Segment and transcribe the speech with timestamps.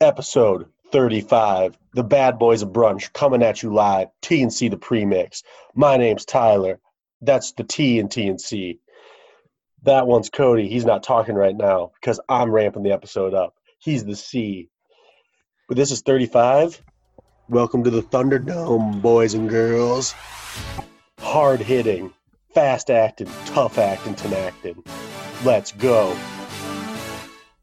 [0.00, 5.42] episode 35 the bad boys of brunch coming at you live tnc the premix.
[5.74, 6.80] My name's tyler.
[7.20, 8.78] That's the t and tnc
[9.82, 10.68] that one's cody.
[10.68, 13.54] He's not talking right now because i'm ramping the episode up.
[13.78, 14.70] He's the c.
[15.68, 16.82] But this is 35
[17.50, 20.14] welcome to the thunderdome boys and girls.
[21.18, 22.14] Hard hitting
[22.54, 24.82] fast acting tough acting ten acting
[25.44, 26.16] let's go.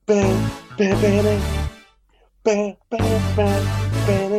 [0.05, 1.56] Bam, bam, bam, bam.
[2.47, 4.36] Bam, bam, bam,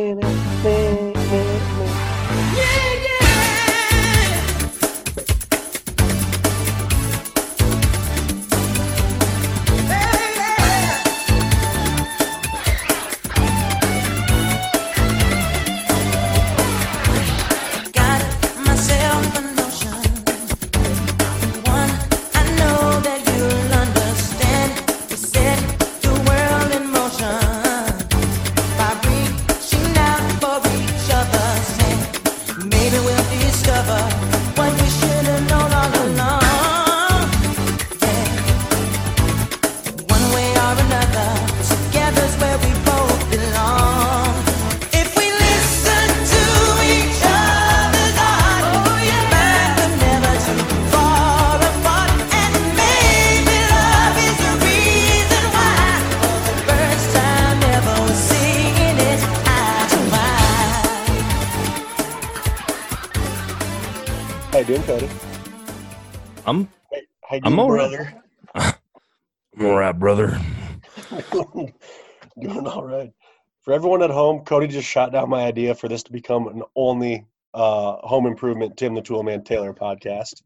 [74.45, 78.77] Cody just shot down my idea for this to become an only uh, home improvement
[78.77, 80.41] Tim the Toolman Taylor podcast.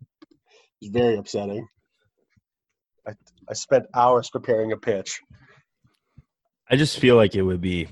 [0.81, 1.67] It's very upsetting.
[3.07, 3.11] I,
[3.49, 5.21] I spent hours preparing a pitch.
[6.69, 7.89] I just feel like it would be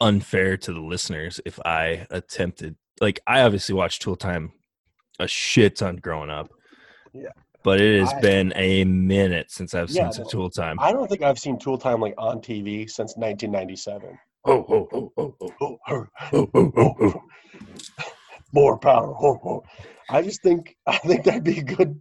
[0.00, 2.76] unfair to the listeners if I attempted.
[3.00, 4.52] Like, I obviously watched Tool Time
[5.18, 6.50] a shit ton growing up.
[7.12, 7.28] Yeah.
[7.62, 10.78] But it has I- been a minute since I've Yeah, seen some Tool Time.
[10.80, 14.18] I don't think I've seen Tool Time like on TV since 1997.
[14.44, 17.22] Oh, oh, oh, oh, oh, Oh, oh, oh, oh, oh, oh.
[18.52, 19.14] more power.
[19.20, 19.62] Oh, oh.
[20.08, 22.00] I just think I think that'd be a good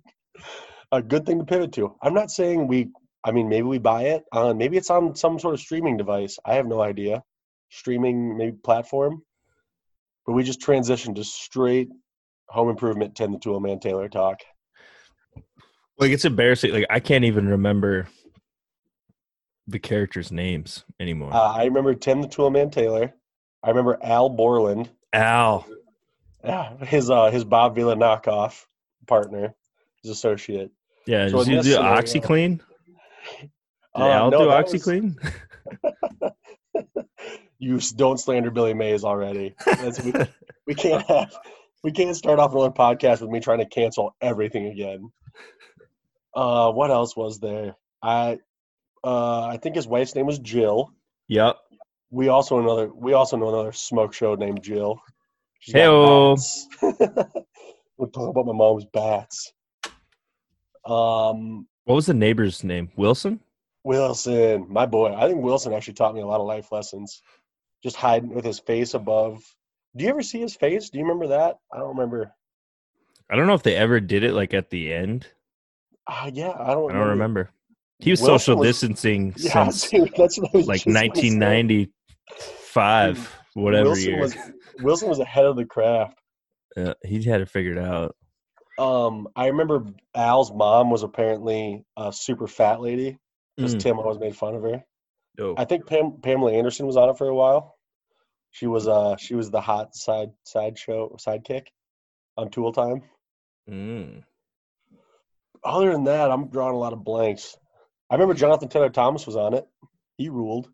[0.91, 1.95] a good thing to pivot to.
[2.01, 2.89] I'm not saying we.
[3.25, 4.23] I mean, maybe we buy it.
[4.31, 6.39] Uh, maybe it's on some sort of streaming device.
[6.45, 7.21] I have no idea.
[7.69, 9.21] Streaming maybe platform.
[10.25, 11.89] But we just transitioned to straight
[12.47, 13.15] home improvement.
[13.15, 14.39] Tim the Tool Man Taylor talk.
[15.97, 16.71] Like, it's embarrassing.
[16.71, 18.07] Like, I can't even remember
[19.69, 21.33] the characters' names anymore.
[21.33, 23.13] Uh, I remember Tim the Tool Man Taylor.
[23.63, 24.89] I remember Al Borland.
[25.13, 25.65] Al.
[26.43, 28.65] Yeah, his uh his Bob Vila knockoff
[29.07, 29.53] partner,
[30.01, 30.71] his associate.
[31.05, 32.59] Yeah, So he this do scenario- OxiClean?
[33.41, 33.49] Did
[33.95, 35.15] Uh, Al no, do that was- OxiClean?
[37.59, 39.53] you don't slander Billy Mays already.
[40.03, 40.13] We,
[40.67, 41.35] we can't have
[41.83, 45.11] we can't start off another podcast with me trying to cancel everything again.
[46.35, 47.75] Uh, what else was there?
[48.01, 48.37] I
[49.03, 50.91] uh, I think his wife's name was Jill.
[51.27, 51.57] yep.
[52.11, 54.99] We also another we also know another smoke show named Jill.
[55.59, 56.35] She's got Heyo.
[56.35, 56.67] bats.
[57.97, 59.53] We're talking about my mom's bats.
[60.85, 62.89] Um, What was the neighbor's name?
[62.95, 63.39] Wilson?
[63.83, 65.13] Wilson, my boy.
[65.13, 67.21] I think Wilson actually taught me a lot of life lessons.
[67.83, 69.43] Just hiding with his face above.
[69.95, 70.89] Do you ever see his face?
[70.89, 71.59] Do you remember that?
[71.73, 72.33] I don't remember.
[73.29, 75.27] I don't know if they ever did it like at the end.
[76.07, 76.91] Ah, yeah, I don't.
[76.91, 77.51] I don't remember.
[77.99, 83.35] He was social distancing Yeah, since dude, that's what I was like just gonna 1995,
[83.53, 84.21] whatever Wilson year.
[84.21, 84.35] was
[84.79, 86.17] Wilson was ahead of the craft.
[86.77, 88.15] Uh, he had it figured out.
[88.77, 93.17] Um, I remember Al's mom was apparently a super fat lady
[93.57, 93.79] because Mm.
[93.81, 94.81] Tim always made fun of her.
[95.37, 97.75] Oh, I think Pam, Pamela Anderson was on it for a while.
[98.51, 101.67] She was uh she was the hot side side show sidekick
[102.37, 103.03] on Tool Time.
[103.69, 104.23] mm.
[105.61, 107.57] Other than that, I'm drawing a lot of blanks.
[108.09, 109.67] I remember Jonathan Taylor Thomas was on it.
[110.17, 110.69] He ruled.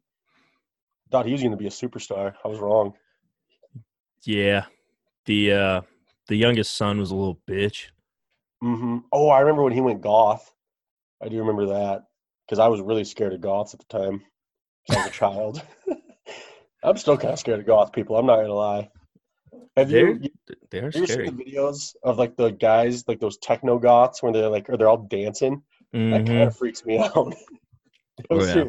[1.12, 2.34] Thought he was going to be a superstar.
[2.44, 2.94] I was wrong.
[4.24, 4.66] yeah.
[5.26, 5.82] The uh
[6.28, 7.88] the youngest son was a little bitch.
[8.64, 9.00] Mm-hmm.
[9.12, 10.52] Oh, I remember when he went goth.
[11.22, 12.04] I do remember that
[12.46, 14.22] because I was really scared of goths at the time.
[14.92, 15.62] I was a child.
[16.84, 18.16] I'm still kind of scared of goth people.
[18.18, 18.90] I'm not gonna lie.
[19.78, 21.28] Have They're you, you they are you scary.
[21.28, 24.78] seen the videos of like the guys, like those techno goths, where they're like, or
[24.78, 25.64] they're all dancing?
[25.94, 26.58] That kind of mm-hmm.
[26.58, 27.34] freaks me out.
[28.30, 28.66] Oh, yeah.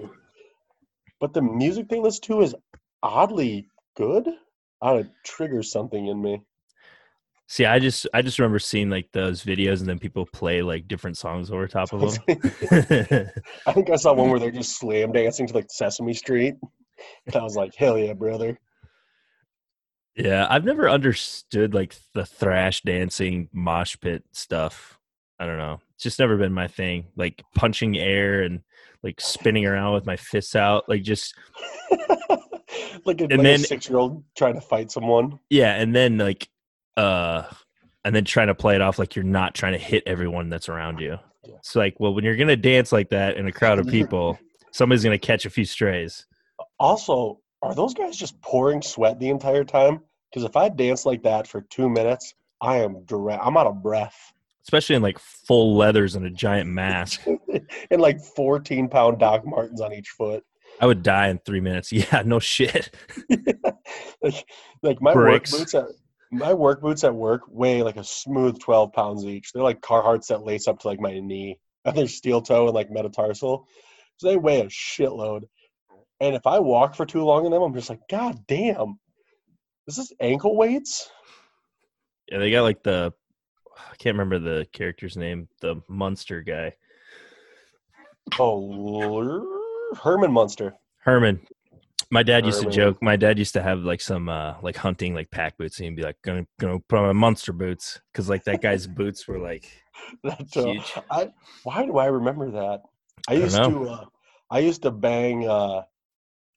[1.20, 2.54] But the music they listen to is
[3.02, 4.28] oddly good.
[4.82, 6.42] Know, it triggers something in me.
[7.48, 10.88] See, I just I just remember seeing like those videos and then people play like
[10.88, 12.26] different songs over top of them.
[13.66, 16.54] I think I saw one where they're just slam dancing to like Sesame Street.
[17.26, 18.58] And I was like, hell yeah, brother.
[20.16, 24.98] Yeah, I've never understood like the thrash dancing mosh pit stuff.
[25.38, 25.80] I don't know.
[25.94, 27.06] It's just never been my thing.
[27.16, 28.62] Like punching air and
[29.02, 30.88] like spinning around with my fists out.
[30.88, 31.34] Like just
[33.04, 35.38] like a, And like then- six year old trying to fight someone.
[35.50, 36.48] yeah, and then like
[36.96, 37.42] uh
[38.04, 40.68] and then trying to play it off like you're not trying to hit everyone that's
[40.68, 41.18] around you.
[41.44, 41.56] Yeah.
[41.56, 44.38] It's like, well, when you're gonna dance like that in a crowd of people,
[44.72, 46.26] somebody's gonna catch a few strays.
[46.78, 50.00] Also, are those guys just pouring sweat the entire time?
[50.30, 53.42] Because if I dance like that for two minutes, I am direct.
[53.44, 54.32] I'm out of breath.
[54.66, 57.24] Especially in like full leathers and a giant mask.
[57.90, 60.42] and like 14 pound Doc Martens on each foot.
[60.80, 61.92] I would die in three minutes.
[61.92, 62.94] Yeah, no shit.
[64.22, 64.44] like,
[64.82, 65.52] like my Bricks.
[65.52, 65.84] work boots at
[66.32, 69.52] my work boots at work weigh like a smooth 12 pounds each.
[69.52, 71.58] They're like Carhartts that lace up to like my knee.
[71.84, 73.68] And they're steel toe and like metatarsal.
[74.16, 75.42] So they weigh a shitload.
[76.20, 78.98] And if I walk for too long in them, I'm just like, God damn.
[79.86, 81.08] This is ankle weights?
[82.30, 83.12] Yeah, they got like the
[83.76, 86.73] I can't remember the character's name, the Munster guy.
[88.38, 90.75] Oh, Herman Munster.
[90.99, 91.40] Herman.
[92.11, 93.02] My dad used to joke.
[93.02, 95.96] My dad used to have like some uh like hunting like pack boots, and he'd
[95.96, 99.38] be like, "Gonna gonna put on my monster boots," because like that guy's boots were
[99.38, 99.67] like
[100.23, 100.93] That's, huge.
[101.11, 101.28] I,
[101.64, 102.82] why do I remember that?
[103.28, 104.05] I don't used to uh,
[104.50, 105.82] I used to bang uh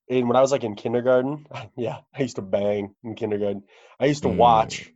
[0.07, 1.45] in when I was like in kindergarten.
[1.75, 3.63] Yeah, I used to bang in kindergarten.
[3.99, 4.35] I used to Mm.
[4.35, 4.91] watch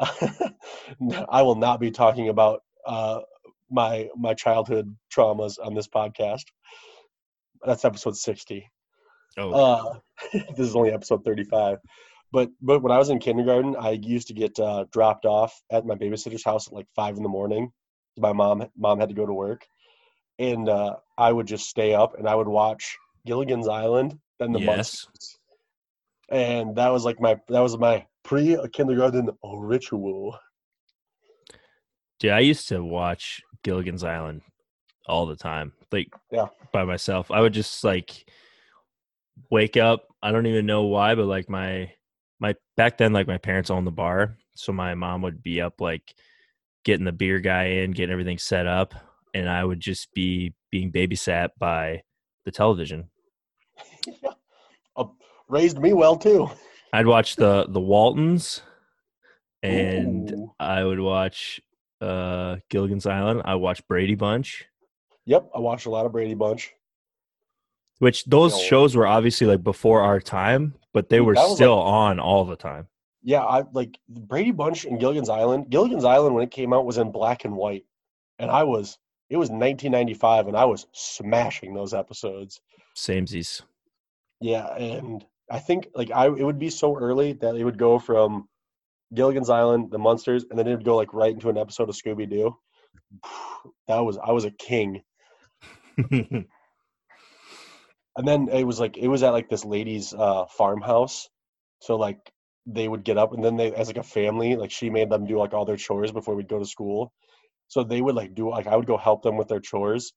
[1.28, 3.20] I will not be talking about uh
[3.70, 6.44] my my childhood traumas on this podcast.
[7.64, 8.68] That's episode 60.
[9.38, 9.98] Oh, Uh,
[10.32, 11.78] this is only episode 35.
[12.32, 15.84] But but when I was in kindergarten, I used to get uh, dropped off at
[15.84, 17.72] my babysitter's house at like five in the morning.
[18.18, 19.66] My mom mom had to go to work,
[20.38, 24.60] and uh, I would just stay up and I would watch Gilligan's Island, then the
[24.60, 25.06] Yes.
[25.06, 25.38] Munsters,
[26.28, 30.38] and that was like my that was my pre kindergarten ritual.
[32.20, 34.42] dude, I used to watch Gilligan's Island
[35.08, 36.46] all the time, like Yeah.
[36.72, 37.32] by myself.
[37.32, 38.24] I would just like
[39.50, 40.06] wake up.
[40.22, 41.92] I don't even know why, but like my
[42.38, 45.80] my back then, like my parents owned the bar, so my mom would be up
[45.80, 46.14] like
[46.84, 48.94] getting the beer guy in, getting everything set up,
[49.34, 52.02] and I would just be being babysat by
[52.44, 53.10] the television.
[54.96, 55.04] Uh,
[55.48, 56.50] raised me well too.
[56.92, 58.62] I'd watch the the Waltons,
[59.62, 60.54] and Ooh.
[60.58, 61.60] I would watch
[62.00, 63.42] uh Gilligan's Island.
[63.44, 64.66] I watch Brady Bunch.
[65.26, 66.72] Yep, I watched a lot of Brady Bunch.
[67.98, 72.18] which those know- shows were obviously like before our time, but they were still on
[72.18, 72.88] all the time.
[73.22, 75.68] Yeah, I like Brady Bunch and Gilligan's Island.
[75.68, 77.84] Gilligan's Island when it came out was in black and white,
[78.38, 78.96] and I was
[79.28, 82.60] it was 1995, and I was smashing those episodes.
[82.96, 83.62] Samesies.
[84.40, 87.98] Yeah, and I think like I it would be so early that it would go
[87.98, 88.48] from
[89.12, 91.96] Gilligan's Island, the Munsters, and then it would go like right into an episode of
[91.96, 92.56] Scooby Doo.
[93.88, 95.02] That was I was a king.
[98.16, 101.28] and then it was like it was at like this lady's uh farmhouse
[101.80, 102.18] so like
[102.66, 105.26] they would get up and then they as like a family like she made them
[105.26, 107.12] do like all their chores before we'd go to school
[107.68, 110.12] so they would like do like i would go help them with their chores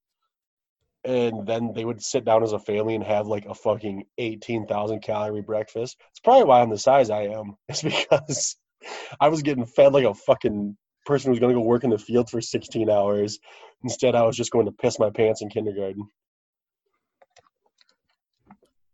[1.06, 5.02] and then they would sit down as a family and have like a fucking 18,000
[5.02, 5.98] calorie breakfast.
[6.12, 7.56] It's probably why i'm the size i am.
[7.70, 8.58] It's because
[9.20, 11.98] i was getting fed like a fucking person who's going to go work in the
[11.98, 13.40] field for 16 hours.
[13.84, 16.08] Instead i was just going to piss my pants in kindergarten.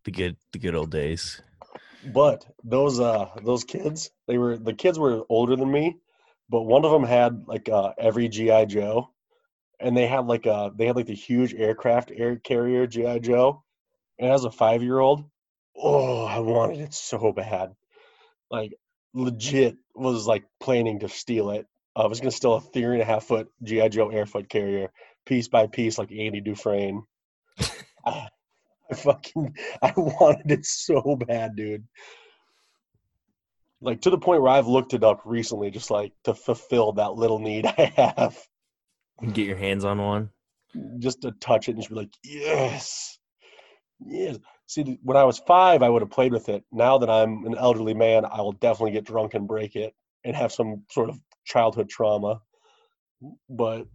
[0.05, 1.41] The good the good old days.
[2.13, 5.97] But those uh those kids, they were the kids were older than me,
[6.49, 9.09] but one of them had like uh every GI Joe,
[9.79, 13.63] and they had like a they had like the huge aircraft air carrier GI Joe,
[14.19, 15.23] and as a five year old,
[15.75, 17.73] oh I wanted it so bad,
[18.51, 18.73] like
[19.13, 21.65] legit was like planning to steal it.
[21.95, 24.91] I was gonna steal a three and a half foot GI Joe airfoot carrier
[25.25, 27.03] piece by piece like Andy Dufresne.
[27.59, 27.65] I,
[28.05, 28.29] ah,
[28.91, 31.85] I fucking I wanted it so bad, dude.
[33.81, 37.15] Like to the point where I've looked it up recently, just like to fulfill that
[37.15, 38.37] little need I have,
[39.21, 40.29] Get your hands on one.
[40.99, 43.19] just to touch it and just be like, yes,
[44.05, 44.37] yes.
[44.67, 46.63] See, when I was five, I would have played with it.
[46.71, 50.35] Now that I'm an elderly man, I will definitely get drunk and break it and
[50.35, 52.41] have some sort of childhood trauma.
[53.49, 53.87] But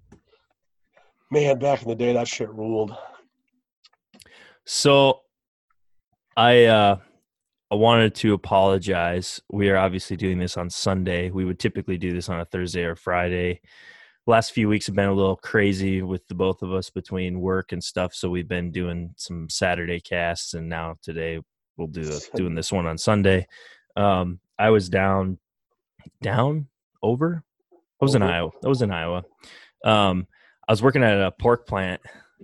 [1.31, 2.97] man, back in the day, that shit ruled.
[4.65, 5.21] So
[6.37, 6.97] I uh
[7.71, 9.41] I wanted to apologize.
[9.51, 11.31] We are obviously doing this on Sunday.
[11.31, 13.61] We would typically do this on a Thursday or Friday.
[14.27, 17.73] Last few weeks have been a little crazy with the both of us between work
[17.73, 21.41] and stuff, so we've been doing some Saturday casts and now today
[21.77, 23.47] we'll do the, doing this one on Sunday.
[23.97, 25.39] Um, I was down,
[26.23, 26.69] down
[27.03, 27.45] over.
[27.73, 28.51] I was in Iowa.
[28.65, 29.25] I was in Iowa.
[29.85, 30.27] Um,
[30.67, 32.01] I was working at a pork plant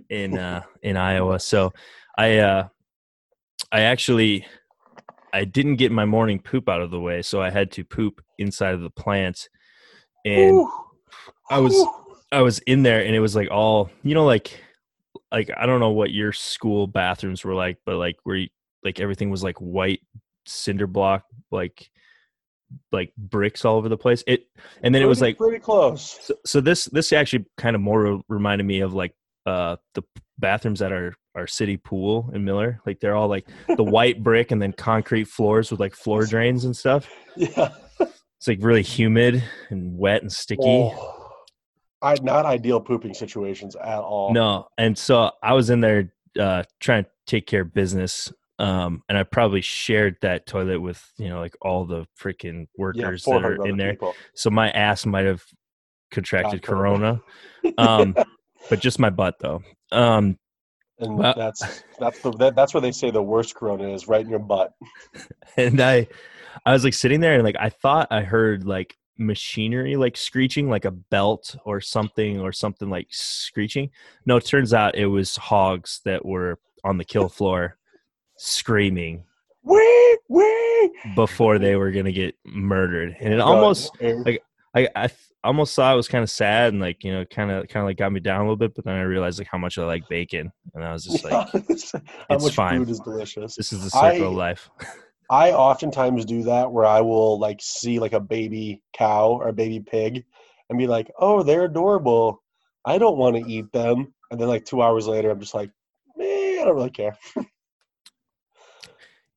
[0.09, 1.39] in uh, in Iowa.
[1.39, 1.73] So
[2.17, 2.67] I uh,
[3.71, 4.45] I actually
[5.33, 8.21] I didn't get my morning poop out of the way, so I had to poop
[8.37, 9.49] inside of the plant,
[10.25, 10.71] and Whew.
[11.51, 12.17] I was Whew.
[12.31, 14.59] I was in there, and it was like all you know, like
[15.31, 18.49] like I don't know what your school bathrooms were like, but like where you,
[18.83, 20.01] like everything was like white
[20.45, 21.89] cinder block, like
[22.91, 24.23] like bricks all over the place.
[24.27, 24.45] It
[24.81, 26.19] and then it was like pretty close.
[26.21, 29.13] so, so this this actually kind of more reminded me of like
[29.45, 30.03] uh the
[30.39, 32.79] bathrooms at our our city pool in Miller.
[32.85, 36.63] Like they're all like the white brick and then concrete floors with like floor drains
[36.63, 37.09] and stuff.
[37.35, 37.73] Yeah.
[37.99, 40.63] It's like really humid and wet and sticky.
[40.65, 41.20] Oh.
[42.01, 44.33] I not ideal pooping situations at all.
[44.33, 48.31] No, and so I was in there uh trying to take care of business.
[48.59, 52.81] Um, and I probably shared that toilet with you know like all the freaking Yeah,
[52.83, 53.91] workers that are in there.
[53.93, 54.15] people.
[54.35, 55.43] So my ass might have
[56.11, 57.21] contracted corona.
[57.77, 58.15] um,
[58.69, 59.63] but just my butt though.
[59.91, 60.37] Um,
[60.99, 64.21] And Well- that's that's the that, that's where they say the worst corona is right
[64.21, 64.73] in your butt.
[65.57, 66.07] and I,
[66.65, 70.69] I was like sitting there and like I thought I heard like machinery like screeching,
[70.69, 73.89] like a belt or something or something like screeching.
[74.25, 77.77] No, it turns out it was hogs that were on the kill floor
[78.37, 79.23] screaming
[79.63, 80.91] Wee wee.
[81.15, 85.09] before they were gonna get murdered, and it almost like- I I
[85.43, 87.87] almost thought it was kind of sad and like you know kind of kind of
[87.87, 89.83] like got me down a little bit, but then I realized like how much I
[89.85, 91.93] like bacon, and I was just like, how it's
[92.43, 92.79] much fine.
[92.79, 93.55] food is delicious.
[93.55, 94.69] this is the circle of life.
[95.31, 99.53] I oftentimes do that where I will like see like a baby cow or a
[99.53, 100.25] baby pig
[100.69, 102.43] and be like, "Oh, they're adorable.
[102.83, 105.71] I don't want to eat them." And then like 2 hours later I'm just like,
[106.17, 107.17] "Man, I don't really care."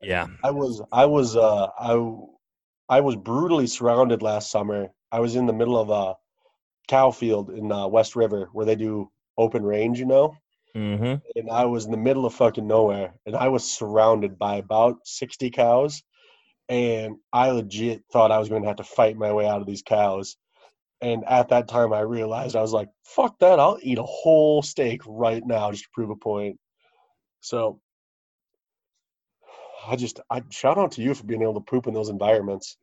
[0.02, 0.26] Yeah.
[0.42, 1.94] I was I was uh I
[2.88, 4.88] I was brutally surrounded last summer.
[5.10, 6.16] I was in the middle of a
[6.88, 10.36] cow field in uh, West River where they do open range, you know,
[10.76, 11.38] Mm-hmm.
[11.38, 14.96] and I was in the middle of fucking nowhere, and I was surrounded by about
[15.04, 16.02] sixty cows,
[16.68, 19.66] and I legit thought I was going to have to fight my way out of
[19.68, 20.36] these cows.
[21.00, 23.60] And at that time, I realized I was like, "Fuck that!
[23.60, 26.58] I'll eat a whole steak right now just to prove a point."
[27.40, 27.80] So,
[29.86, 32.78] I just I shout out to you for being able to poop in those environments.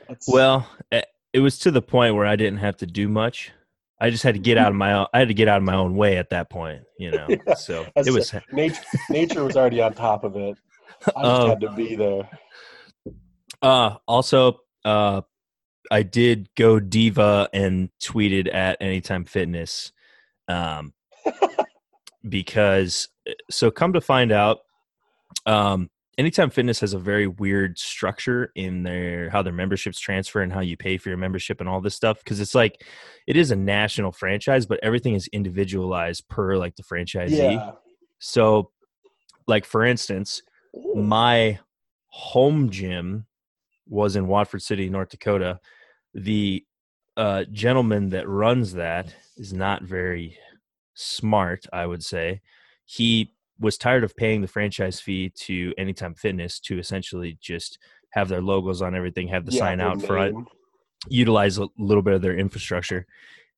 [0.00, 3.52] That's- Well, eh, it was to the point where I didn't have to do much.
[4.00, 5.64] I just had to get out of my own, I had to get out of
[5.64, 7.26] my own way at that point, you know.
[7.46, 8.80] Yeah, so it was nature.
[9.10, 10.56] Nature was already on top of it.
[11.16, 12.28] I just Um, had to be there.
[13.62, 15.22] uh also uh
[15.90, 19.92] I did go diva and tweeted at Anytime Fitness
[20.46, 20.92] um
[22.28, 24.58] because eh, so come to find out
[25.46, 30.52] um Anytime Fitness has a very weird structure in their how their memberships transfer and
[30.52, 32.84] how you pay for your membership and all this stuff because it's like
[33.28, 37.54] it is a national franchise but everything is individualized per like the franchisee.
[37.54, 37.70] Yeah.
[38.18, 38.72] So
[39.46, 40.42] like for instance,
[40.94, 41.60] my
[42.08, 43.26] home gym
[43.86, 45.60] was in Watford City, North Dakota.
[46.14, 46.64] The
[47.16, 50.36] uh, gentleman that runs that is not very
[50.94, 52.40] smart, I would say.
[52.84, 57.78] He was tired of paying the franchise fee to Anytime Fitness to essentially just
[58.10, 60.48] have their logos on everything, have the Yeah, sign out front,
[61.08, 63.06] utilize a little bit of their infrastructure.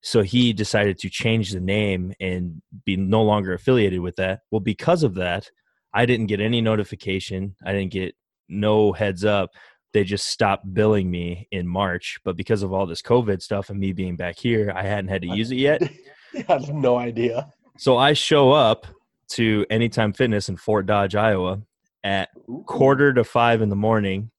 [0.03, 4.41] So he decided to change the name and be no longer affiliated with that.
[4.51, 5.51] Well, because of that,
[5.93, 7.55] I didn't get any notification.
[7.65, 8.15] I didn't get
[8.49, 9.51] no heads up.
[9.93, 12.19] They just stopped billing me in March.
[12.25, 15.23] But because of all this COVID stuff and me being back here, I hadn't had
[15.23, 15.83] to use it yet.
[16.49, 17.51] I had no idea.
[17.77, 18.87] So I show up
[19.31, 21.63] to Anytime Fitness in Fort Dodge, Iowa
[22.05, 22.31] at
[22.67, 24.31] quarter to five in the morning,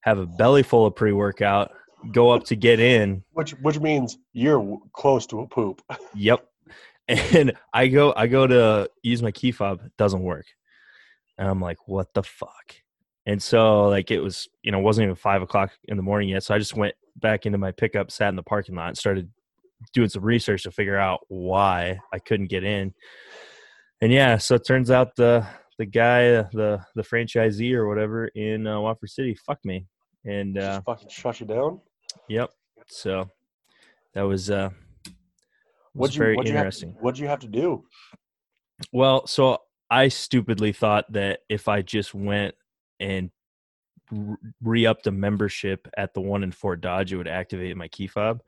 [0.00, 1.72] have a belly full of pre workout,
[2.12, 5.82] go up to get in, Which which means you're close to a poop.
[6.14, 6.46] Yep.
[7.08, 10.46] And I go I go to use my key fob, it doesn't work.
[11.38, 12.76] And I'm like, what the fuck?
[13.26, 16.28] And so like it was, you know, it wasn't even five o'clock in the morning
[16.28, 16.44] yet.
[16.44, 19.28] So I just went back into my pickup, sat in the parking lot, and started
[19.92, 22.94] doing some research to figure out why I couldn't get in.
[24.00, 25.46] And yeah, so it turns out the
[25.78, 29.86] the guy, the the franchisee or whatever in uh, Watford City, fuck me.
[30.24, 31.80] And uh, Just fucking shut you down.
[32.28, 32.50] yep.
[32.88, 33.30] So
[34.14, 34.70] that was uh
[35.94, 36.96] was What'd you very what'd you have to- interesting.
[37.00, 37.84] what'd you have to do?
[38.92, 39.58] Well, so
[39.90, 42.54] I stupidly thought that if I just went
[43.00, 43.30] and
[44.62, 48.06] re upped a membership at the one in Fort Dodge, it would activate my key
[48.06, 48.40] fob.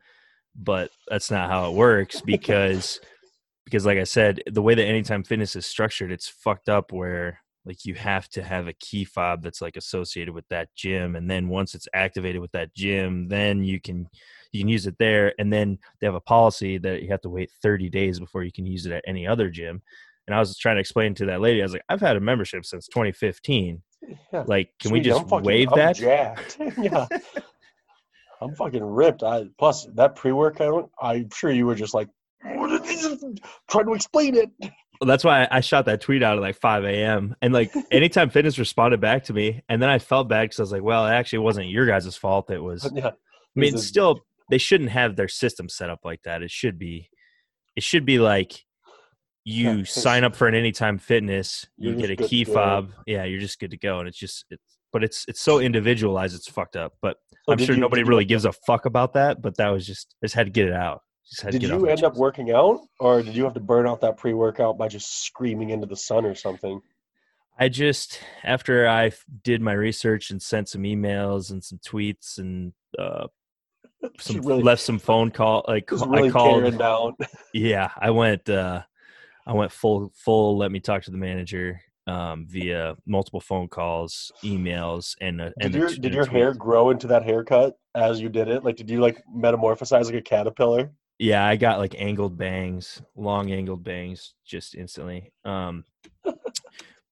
[0.55, 2.99] But that's not how it works because
[3.65, 7.39] because like I said, the way that Anytime Fitness is structured, it's fucked up where
[7.65, 11.31] like you have to have a key fob that's like associated with that gym and
[11.31, 14.05] then once it's activated with that gym then you can
[14.51, 17.29] you can use it there and then they have a policy that you have to
[17.29, 19.81] wait 30 days before you can use it at any other gym
[20.27, 22.19] and i was trying to explain to that lady i was like i've had a
[22.19, 23.81] membership since 2015
[24.33, 24.43] Yeah.
[24.45, 26.57] like can we just fucking- waive I'm that jacked.
[26.77, 27.07] yeah.
[28.41, 29.23] I'm fucking ripped.
[29.23, 30.89] I plus that pre-workout.
[31.01, 32.09] I'm sure you were just like
[33.69, 34.49] trying to explain it.
[35.01, 37.35] Well, that's why I shot that tweet out at like 5 a.m.
[37.41, 40.63] And like Anytime Fitness responded back to me, and then I felt bad because I
[40.63, 42.49] was like, "Well, it actually wasn't your guys' fault.
[42.51, 42.85] It was."
[43.55, 46.41] I mean, was still, they shouldn't have their system set up like that.
[46.41, 47.09] It should be,
[47.75, 48.63] it should be like
[49.45, 53.41] you Yeah, sign up for an Anytime Fitness, you get a key fob, yeah, you're
[53.41, 53.99] just good to go.
[53.99, 56.93] And it's just, it's, but it's it's so individualized, it's fucked up.
[57.01, 59.41] But So I'm sure you- nobody really gives a fuck about that.
[59.41, 61.01] But that was just, I just had to get it out.
[61.29, 63.43] Just had to Did get it off you end up working out, or did you
[63.43, 66.81] have to burn out that pre-workout by just screaming into the sun or something?
[67.57, 69.11] I just after I
[69.43, 73.27] did my research and sent some emails and some tweets and uh,
[74.19, 77.15] some really- left some phone call like really I called.
[77.53, 78.49] Yeah, I went.
[78.49, 78.81] Uh,
[79.45, 80.57] I went full full.
[80.57, 85.71] Let me talk to the manager um, via multiple phone calls, emails, and a, and
[85.71, 88.63] Did a your t- did your hair grow into that haircut as you did it?
[88.63, 90.91] Like, did you like metamorphosize like a caterpillar?
[91.19, 95.31] Yeah, I got like angled bangs, long angled bangs, just instantly.
[95.45, 95.85] Um,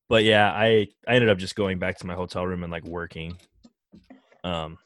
[0.10, 2.84] but yeah, I I ended up just going back to my hotel room and like
[2.84, 3.38] working,
[4.44, 4.78] um,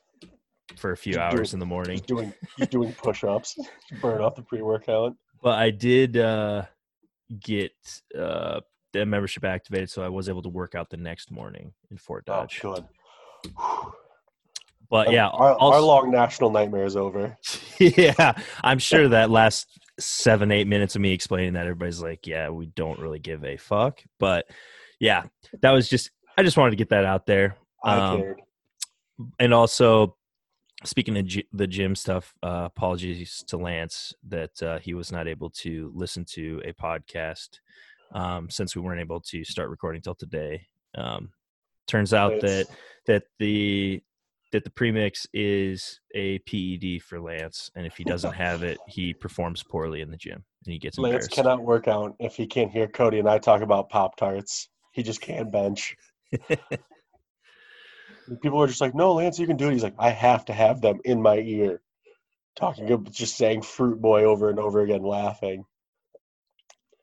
[0.75, 2.01] for a few Just hours doing- in the morning.
[2.05, 2.34] Doing
[2.69, 3.57] doing push-ups,
[4.01, 5.13] burn off the pre-workout.
[5.41, 6.65] But I did uh,
[7.39, 7.72] get
[8.17, 8.60] uh,
[8.93, 12.25] the membership activated, so I was able to work out the next morning in Fort
[12.27, 12.60] Oh, Dodge.
[12.62, 12.84] good.
[14.89, 17.38] But yeah, our, our long national nightmare is over.
[17.80, 19.68] yeah, I'm sure that last
[20.00, 23.58] seven, eight minutes of me explaining that, everybody's like, yeah, we don't really give a
[23.58, 24.01] fuck.
[24.20, 24.46] But
[25.00, 25.24] yeah,
[25.62, 27.58] that was just, I just wanted to get that out there.
[27.84, 28.42] I Um, cared.
[29.39, 30.18] And also,
[30.83, 35.27] speaking of gy- the gym stuff, uh, apologies to Lance that uh, he was not
[35.27, 37.59] able to listen to a podcast
[38.14, 40.68] um, since we weren't able to start recording till today.
[40.96, 41.31] Um,
[41.88, 42.68] turns out that
[43.05, 44.01] that the
[44.55, 49.13] that the premix is a PED for Lance, and if he doesn't have it, he
[49.13, 52.72] performs poorly in the gym and he gets Lance cannot work out if he can't
[52.72, 54.70] hear Cody and I talk about Pop Tarts.
[54.94, 55.96] He just can't bench.
[58.41, 59.74] People are just like, no, Lance, you can do it.
[59.74, 61.81] He's like, I have to have them in my ear.
[62.55, 65.65] Talking about just saying Fruit Boy over and over again, laughing.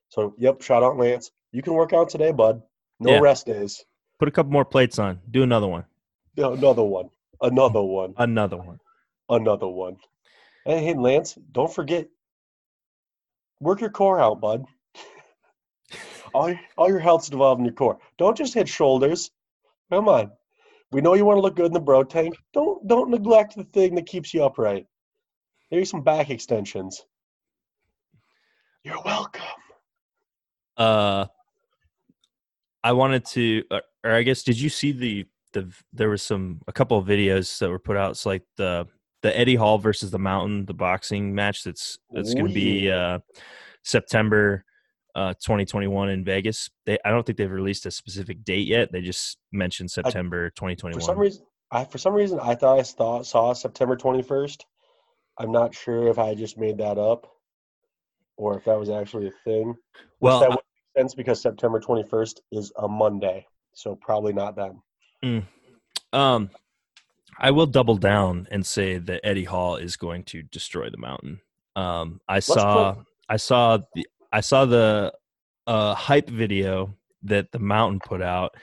[0.08, 1.30] So, yep, shout out Lance.
[1.52, 2.62] You can work out today, bud.
[2.98, 3.20] No Yeah.
[3.20, 3.84] rest days.
[4.18, 5.20] Put a couple more plates on.
[5.30, 5.84] Do another one.
[6.36, 7.10] Another one.
[7.42, 8.14] Another one.
[8.18, 8.78] Another one.
[9.28, 9.96] Another one.
[10.64, 12.08] Hey, hey, Lance, don't forget.
[13.60, 14.64] Work your core out, bud.
[16.34, 17.98] all, your, all your health's involved in your core.
[18.16, 19.30] Don't just hit shoulders.
[19.90, 20.30] Come on.
[20.92, 22.34] We know you want to look good in the bro tank.
[22.52, 24.86] Don't don't neglect the thing that keeps you upright.
[25.70, 27.02] Maybe some back extensions.
[28.84, 29.42] You're welcome.
[30.76, 31.26] Uh,
[32.84, 35.72] I wanted to, or, or I guess, did you see the the?
[35.92, 38.12] There was some a couple of videos that were put out.
[38.12, 38.86] It's like the
[39.22, 41.64] the Eddie Hall versus the Mountain, the boxing match.
[41.64, 43.18] That's that's going Oh, to be uh,
[43.84, 44.64] September
[45.14, 46.70] uh 2021 in Vegas.
[46.86, 48.90] They I don't think they've released a specific date yet.
[48.92, 51.02] They just mentioned September For 2021.
[51.02, 54.62] some reason, I for some reason I thought I saw, saw September 21st.
[55.38, 57.26] I'm not sure if I just made that up
[58.36, 59.68] or if that was actually a thing.
[59.68, 59.76] Which
[60.20, 64.80] well, that would make sense because September 21st is a Monday, so probably not then.
[66.12, 66.50] Um,
[67.38, 71.40] I will double down and say that Eddie Hall is going to destroy the mountain.
[71.74, 72.96] Um, I saw,
[73.28, 75.12] I saw the, I saw the
[75.66, 78.54] uh, hype video that the mountain put out,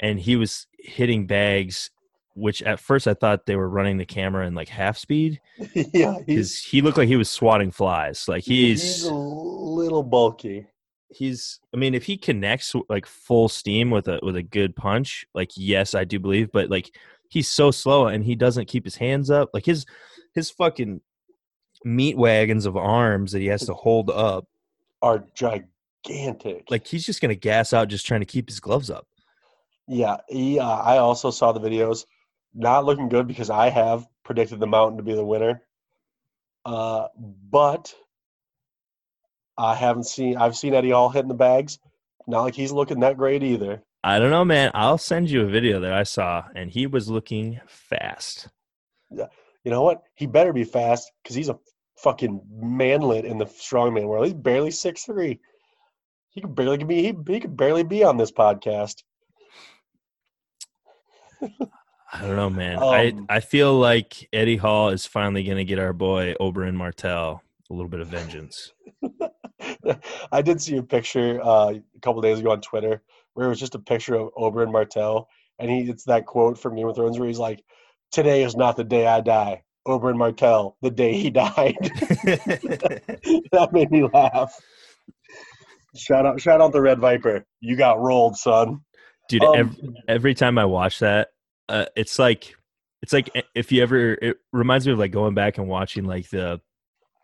[0.00, 1.90] and he was hitting bags,
[2.34, 5.40] which at first I thought they were running the camera in like half speed
[5.74, 8.26] yeah, because he's he looked like he was swatting flies.
[8.28, 10.66] Like he's, he's a little bulky.
[11.08, 15.24] He's i mean if he connects like full steam with a with a good punch
[15.34, 16.94] like yes i do believe but like
[17.28, 19.86] he's so slow and he doesn't keep his hands up like his
[20.34, 21.00] his fucking
[21.84, 24.46] meat wagons of arms that he has to hold up
[25.00, 26.70] Are gigantic.
[26.70, 29.06] like he's just gonna gas out just trying to keep his gloves up
[29.88, 32.06] yeah, he, uh, I also saw the videos.
[32.54, 35.62] Not looking good because I have predicted the Mountain to be the winner.
[36.64, 37.94] Uh, but
[39.58, 40.36] I haven't seen.
[40.36, 41.78] I've seen Eddie Hall hitting the bags.
[42.26, 43.82] Not like he's looking that great either.
[44.02, 47.08] i don't know man i'll send you a video that i saw and he was
[47.08, 48.48] looking fast
[49.10, 49.26] Yeah,
[49.64, 50.02] You know what?
[50.14, 51.58] He better be fast because he's a
[51.98, 54.26] fucking manlet in the strongman world.
[54.26, 55.40] He's barely six three.
[56.30, 57.02] He could barely be.
[57.02, 59.02] He, he could barely be on this podcast.
[61.40, 62.78] I don't know, man.
[62.78, 66.74] I Um, I feel like Eddie Hall is finally going to get our boy Oberyn
[66.74, 68.72] Martell a little bit of vengeance.
[70.32, 73.02] I did see a picture uh, a couple days ago on Twitter
[73.34, 76.76] where it was just a picture of Oberyn Martell, and he it's that quote from
[76.76, 77.62] Game of Thrones where he's like,
[78.12, 81.76] "Today is not the day I die." Oberyn Martell, the day he died.
[83.52, 84.54] that made me laugh.
[85.96, 87.44] Shout out, shout out the Red Viper.
[87.60, 88.80] You got rolled, son.
[89.28, 91.28] Dude, Um, every, every time I watch that,
[91.68, 92.54] uh, it's like
[93.02, 96.28] it's like if you ever it reminds me of like going back and watching like
[96.30, 96.60] the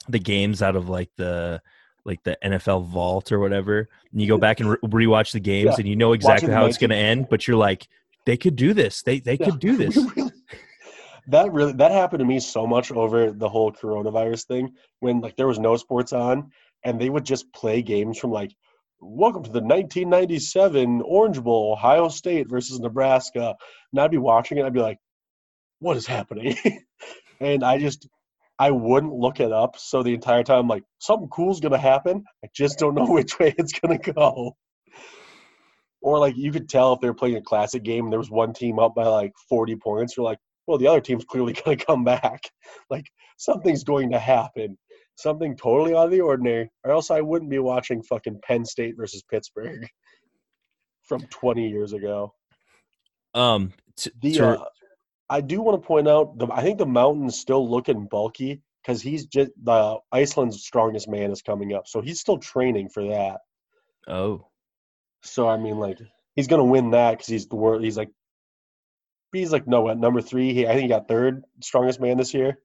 [0.09, 1.61] the games out of like the
[2.05, 3.89] like the NFL vault or whatever.
[4.13, 5.77] And you go back and re- rewatch the games Yeah.
[5.79, 7.87] and you know exactly the how it's going to end, but you're like
[8.27, 9.03] they could do this.
[9.03, 9.97] They they could do this.
[11.29, 15.37] that really that happened to me so much over the whole coronavirus thing when like
[15.37, 16.51] there was no sports on
[16.85, 18.53] and they would just play games from like
[19.01, 23.55] welcome to the 1997 orange bowl ohio state versus nebraska
[23.93, 24.99] and i'd be watching it i'd be like
[25.79, 26.57] what is happening
[27.41, 28.09] and i just
[28.67, 32.25] i wouldn't look it up so the entire time I'm like something cool's gonna happen
[32.45, 34.57] i just don't know which way it's gonna go
[36.01, 38.31] or like you could tell if they were playing a classic game and there was
[38.31, 41.77] one team up by like 40 points you're like well, the other team's clearly going
[41.77, 42.41] to come back.
[42.91, 44.79] Like something's going to happen,
[45.17, 48.95] something totally out of the ordinary, or else I wouldn't be watching fucking Penn State
[48.97, 49.87] versus Pittsburgh
[51.03, 52.33] from 20 years ago.
[53.35, 54.65] Um, t- The to- uh,
[55.33, 59.01] I do want to point out the I think the mountain's still looking bulky because
[59.01, 63.41] he's just the Iceland's strongest man is coming up, so he's still training for that.
[64.09, 64.47] oh,
[65.23, 65.99] So I mean, like
[66.37, 67.83] he's gonna win that because he's the world.
[67.83, 68.11] He's like
[69.33, 70.53] he's like no at number three.
[70.53, 72.59] He I think he got third strongest man this year,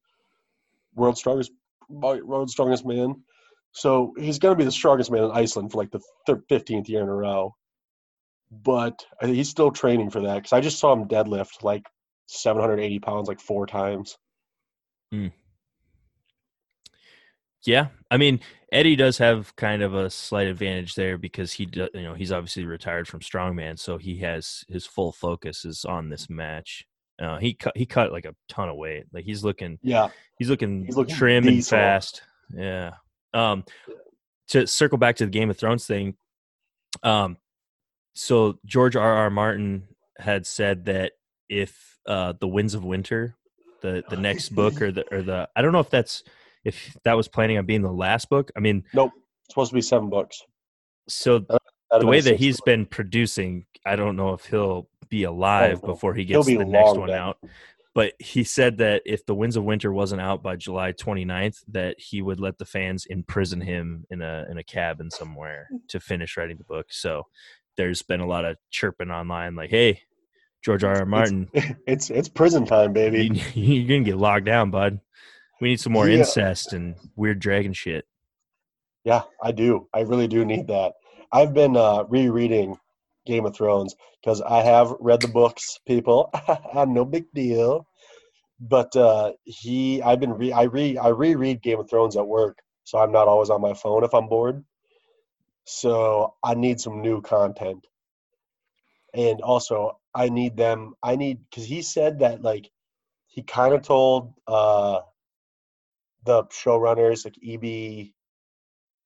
[0.94, 1.54] world strongest
[1.90, 3.24] world strongest man.
[3.72, 6.02] So he's gonna be the strongest man in Iceland for like the
[6.50, 7.56] fifteenth year in a row.
[8.52, 11.86] But he's still training for that because I just saw him deadlift like
[12.28, 14.18] 780 pounds like four times.
[17.66, 18.40] Yeah, I mean
[18.72, 22.32] Eddie does have kind of a slight advantage there because he, do, you know, he's
[22.34, 26.86] obviously retired from strongman, so he has his full focus is on this match.
[27.22, 29.06] Uh, he cut he cut like a ton of weight.
[29.12, 32.22] Like he's looking Yeah, he's looking, He's looking trim and fast.
[32.54, 32.92] Yeah.
[33.34, 33.64] Um,
[34.50, 36.16] to circle back to the Game of Thrones thing,
[37.04, 37.38] um,
[38.14, 39.14] so George R.
[39.14, 39.30] R.
[39.30, 39.88] Martin
[40.18, 41.14] had said that
[41.50, 43.36] if uh, the Winds of Winter,
[43.82, 46.24] the the next book or the or the I don't know if that's
[46.64, 48.52] if that was planning on being the last book.
[48.56, 49.12] I mean, nope.
[49.46, 50.44] It's supposed to be seven books.
[51.08, 51.62] so That'd
[52.02, 52.66] the way that he's books.
[52.66, 56.98] been producing, I don't know if he'll be alive before he gets be the next
[56.98, 57.38] one out.
[57.96, 62.00] But he said that if the Winds of Winter wasn't out by July 29th, that
[62.00, 66.38] he would let the fans imprison him in a in a cabin somewhere to finish
[66.38, 66.88] writing the book.
[66.90, 67.24] So
[67.76, 70.02] there's been a lot of chirping online, like, "Hey,
[70.64, 71.00] George R.
[71.00, 71.06] R.
[71.06, 71.50] Martin,
[71.88, 73.30] It's it's prison time, baby.
[73.54, 75.00] you, you're gonna get locked down, bud.
[75.62, 76.20] We need some more Yeah.
[76.20, 78.06] incest and weird dragon shit."
[79.04, 79.88] Yeah, I do.
[79.94, 80.94] I really do need that.
[81.32, 82.78] I've been uh, rereading
[83.26, 86.34] Game of Thrones because I have read the books, people.
[86.88, 87.88] no big deal.
[88.60, 92.58] But uh, he, I've been re, I re, I reread Game of Thrones at work,
[92.84, 94.66] so I'm not always on my phone if I'm bored.
[95.66, 97.86] So I need some new content,
[99.14, 100.94] and also I need them.
[101.04, 102.70] I need because he said that like
[103.28, 105.02] he kind of told uh,
[106.26, 108.12] the showrunners like EB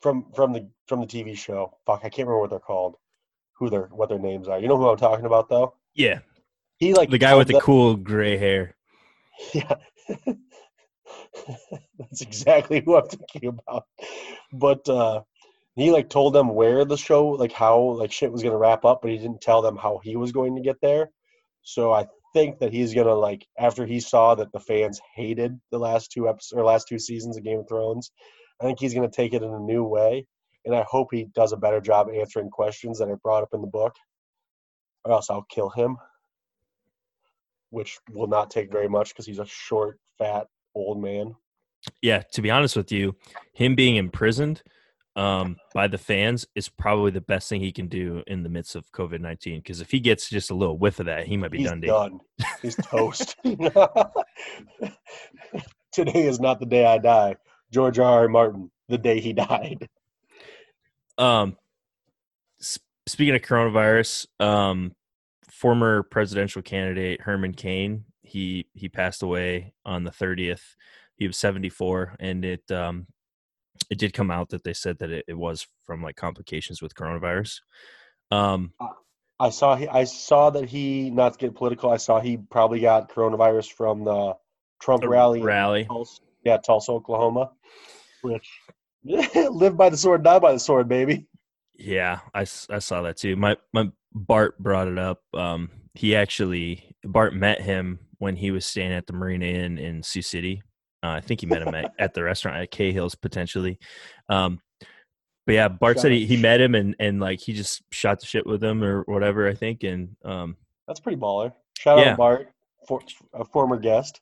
[0.02, 1.78] from from the from the TV show.
[1.86, 2.96] Fuck, I can't remember what they're called.
[3.58, 4.60] Who their what their names are.
[4.60, 5.76] You know who I'm talking about though?
[5.94, 6.20] Yeah,
[6.78, 8.76] He like the guy with the them- cool gray hair.
[9.54, 9.76] Yeah.
[12.00, 13.86] That's exactly who I'm thinking about.
[14.54, 15.22] But uh
[15.76, 19.02] he like told them where the show like how like shit was gonna wrap up,
[19.02, 21.10] but he didn't tell them how he was going to get there.
[21.64, 25.80] So I think that he's gonna like after he saw that the fans hated the
[25.80, 28.12] last two episodes or last two seasons of Game of Thrones,
[28.62, 30.26] I think he's gonna take it in a new way.
[30.66, 33.62] And I hope he does a better job answering questions that are brought up in
[33.62, 33.94] the book.
[35.06, 35.98] Or else I'll kill him.
[37.72, 41.34] Which will not take very much because he's a short, fat, old man.
[42.02, 43.16] yeah, to be honest with you,
[43.54, 44.62] him being imprisoned
[45.16, 48.76] um, by the fans is probably the best thing he can do in the midst
[48.76, 49.60] of COVID nineteen.
[49.60, 51.82] Because if he gets just a little whiff of that, he might be He's done.
[51.82, 52.20] done.
[52.62, 53.36] He's toast.
[55.92, 57.36] Today is not the day I die.
[57.72, 58.22] George R.
[58.22, 58.28] R.
[58.30, 59.88] Martin, the day he died.
[61.18, 61.58] Um,
[62.60, 64.96] s- speaking of coronavirus, um,
[65.50, 70.76] former presidential candidate Herman Cain he he passed away on the thirtieth.
[71.18, 73.08] He was seventy four, and it um,
[73.90, 76.96] it did come out that they said that it, it was from like complications with
[76.96, 77.60] coronavirus.
[78.32, 78.74] Um,
[79.40, 81.90] I saw he, I saw that he not to get political.
[81.90, 84.36] I saw he probably got coronavirus from the
[84.80, 85.42] Trump The rally.
[85.42, 85.86] rally.
[85.86, 87.52] Tulsa, yeah, Tulsa, Oklahoma.
[88.22, 88.48] Which
[89.04, 91.26] live by the sword, die by the sword, baby.
[91.74, 93.36] Yeah, I, I saw that too.
[93.36, 95.22] My my Bart brought it up.
[95.34, 100.04] Um, he actually Bart met him when he was staying at the Marina Inn in
[100.04, 100.62] Sioux City.
[101.04, 103.80] Uh, I think he met him at, at the restaurant at Cahill's potentially.
[104.30, 104.60] Um,
[105.48, 108.26] but yeah, Bart said he, he met him and and like he just shot the
[108.28, 109.48] shit with him or whatever.
[109.48, 110.56] I think and um
[110.88, 111.54] That's pretty baller.
[111.80, 112.10] Shout Yeah.
[112.10, 112.52] out to Bart,
[112.88, 113.02] for,
[113.34, 114.22] a former guest,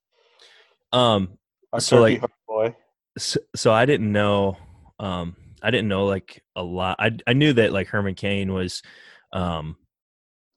[0.93, 1.37] um
[1.73, 2.75] our So, like- boy.
[3.17, 4.57] so, so I didn't know
[4.99, 6.95] um I didn't know like a lot.
[6.99, 8.81] I I knew that like Herman Cain was
[9.33, 9.75] um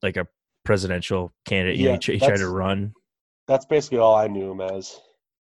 [0.00, 0.28] like a
[0.64, 1.80] presidential candidate.
[1.80, 2.94] Yeah, he, he tried to run
[3.48, 4.98] That's basically all I knew him as.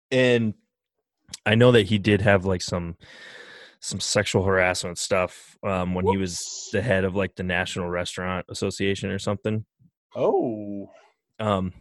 [0.10, 0.56] and
[1.46, 2.96] I know that he did have like some
[3.80, 8.46] some sexual harassment stuff um, when he was the head of like the National Restaurant
[8.50, 9.66] Association or something.
[10.16, 10.92] Oh,
[11.40, 11.74] Um,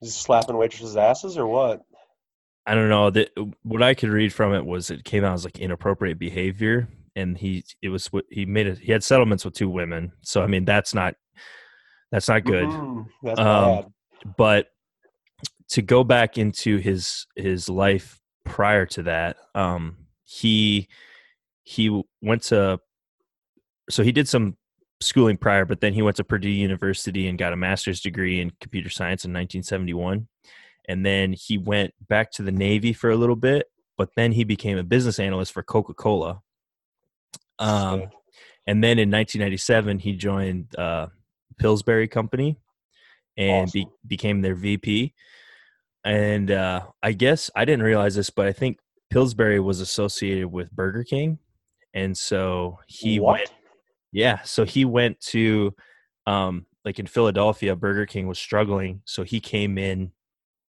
[0.00, 1.80] he slapping waitresses' asses or what?
[2.66, 3.30] I don't know that
[3.62, 7.38] what I could read from it was it came out as like inappropriate behavior, and
[7.38, 8.78] he it was what he made it.
[8.78, 11.14] He had settlements with two women, so I mean that's not
[12.12, 12.66] that's not good.
[12.68, 13.86] Mm, that's Um, bad.
[14.36, 14.66] but
[15.70, 18.19] to go back into his his life
[18.50, 20.88] prior to that um he
[21.62, 22.78] he went to
[23.88, 24.56] so he did some
[25.00, 28.50] schooling prior but then he went to purdue university and got a master's degree in
[28.60, 30.26] computer science in 1971
[30.88, 34.44] and then he went back to the navy for a little bit but then he
[34.44, 36.40] became a business analyst for coca-cola
[37.60, 38.02] um
[38.66, 41.06] and then in 1997 he joined uh
[41.58, 42.58] pillsbury company
[43.36, 45.14] and be, became their VP.
[46.04, 48.78] And uh, I guess I didn't realize this, but I think
[49.10, 51.38] Pillsbury was associated with Burger King,
[51.92, 53.40] and so he what?
[53.40, 53.50] went.
[54.12, 55.74] Yeah, so he went to,
[56.26, 60.12] um, like in Philadelphia, Burger King was struggling, so he came in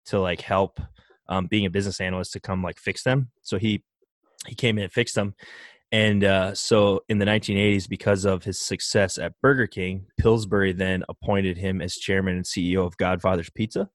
[0.06, 0.80] to like help,
[1.28, 3.30] um, being a business analyst to come like fix them.
[3.42, 3.84] So he
[4.46, 5.34] he came in and fixed them.
[5.92, 11.02] And uh, so in the 1980s, because of his success at Burger King, Pillsbury then
[11.08, 13.90] appointed him as chairman and CEO of Godfather's Pizza.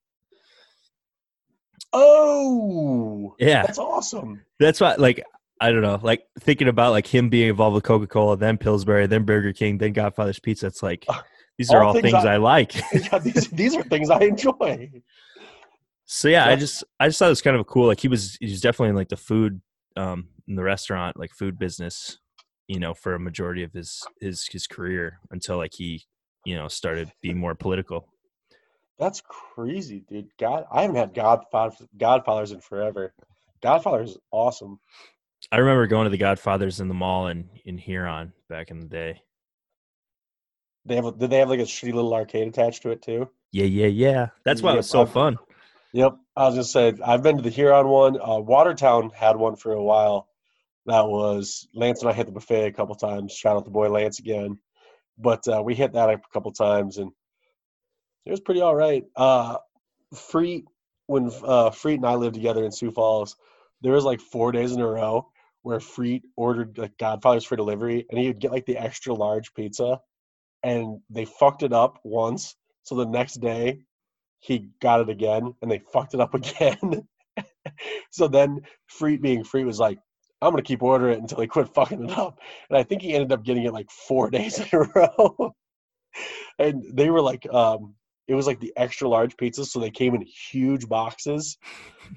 [1.94, 4.42] Oh, Yeah, that's awesome.
[4.60, 5.24] that's why, like,
[5.62, 9.08] I don't know, like thinking about like him being involved with Coca Cola, then Pillsbury,
[9.08, 10.68] then Burger King, then Godfather's Pizza.
[10.68, 11.06] It's like
[11.58, 12.76] these are all all things things I- I like.
[12.94, 14.92] yeah, these, these are things I enjoy.
[16.06, 17.88] So yeah, I just I just thought it was kind of cool.
[17.88, 19.62] Like he was he was definitely in like the food
[19.96, 22.20] um in the restaurant like food business,
[22.68, 26.04] you know, for a majority of his his his career until like he
[26.44, 28.10] you know started being more political.
[28.98, 30.30] That's crazy, dude.
[30.40, 33.14] God, I haven't had Godfather, Godfathers in forever.
[33.62, 34.80] Godfather is awesome.
[35.52, 38.88] I remember going to the Godfathers in the mall in in Huron back in the
[38.88, 39.22] day.
[40.86, 43.30] They have, did they have like a shitty little arcade attached to it too?
[43.52, 44.28] Yeah, yeah, yeah.
[44.44, 45.38] That's why it was so I've- fun.
[45.94, 46.18] Yep.
[46.36, 48.20] I was just saying, I've been to the Huron one.
[48.20, 50.28] Uh, Watertown had one for a while.
[50.88, 53.32] That was Lance and I hit the buffet a couple times.
[53.32, 54.60] Shout out the boy Lance again.
[55.18, 57.12] But uh, we hit that a couple times and
[58.26, 59.04] it was pretty all right.
[59.16, 59.58] Uh,
[60.14, 60.66] Freet,
[61.08, 63.36] when uh, Freet and I lived together in Sioux Falls,
[63.82, 65.28] there was like four days in a row
[65.62, 69.54] where Freet ordered like Godfather's for delivery and he would get like the extra large
[69.54, 70.00] pizza
[70.64, 72.56] and they fucked it up once.
[72.84, 73.82] So the next day
[74.40, 77.08] he got it again and they fucked it up again.
[78.12, 80.00] so then Freet being Freet was like,
[80.42, 82.40] I'm gonna keep ordering it until they quit fucking it up.
[82.70, 85.54] And I think he ended up getting it like four days in a row.
[86.60, 87.96] and they were like, um,
[88.28, 91.58] it was like the extra large pizzas, so they came in huge boxes.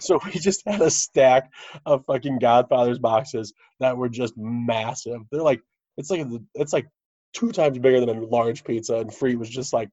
[0.00, 1.50] So we just had a stack
[1.86, 5.20] of fucking Godfather's boxes that were just massive.
[5.30, 5.60] They're like,
[5.96, 6.86] it's like it's like
[7.32, 8.96] two times bigger than a large pizza.
[8.96, 9.90] And Freet was just like,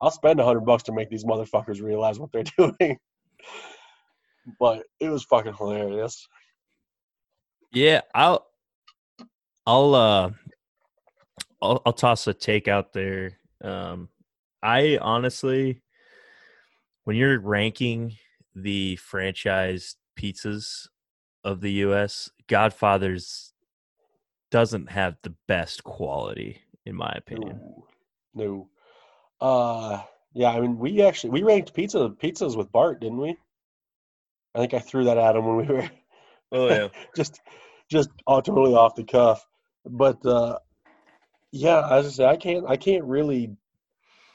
[0.00, 2.98] I'll spend a hundred bucks to make these motherfuckers realize what they're doing.
[4.60, 6.26] but it was fucking hilarious.
[7.72, 8.46] Yeah, I'll
[9.66, 10.30] I'll uh
[11.62, 13.38] I'll I'll toss a take out there.
[13.62, 14.08] Um
[14.66, 15.80] I honestly
[17.04, 18.16] when you're ranking
[18.52, 20.88] the franchise pizzas
[21.44, 23.52] of the US, Godfather's
[24.50, 27.60] doesn't have the best quality in my opinion.
[28.34, 28.68] No.
[29.40, 29.46] no.
[29.46, 30.02] Uh
[30.34, 33.36] yeah, I mean we actually we ranked pizza pizzas with Bart, didn't we?
[34.52, 35.90] I think I threw that at him when we were
[36.50, 36.88] Oh yeah.
[37.16, 37.40] just
[37.88, 39.46] just uh, totally off the cuff.
[39.84, 40.58] But uh
[41.52, 43.56] yeah, as I say, I can't I can't really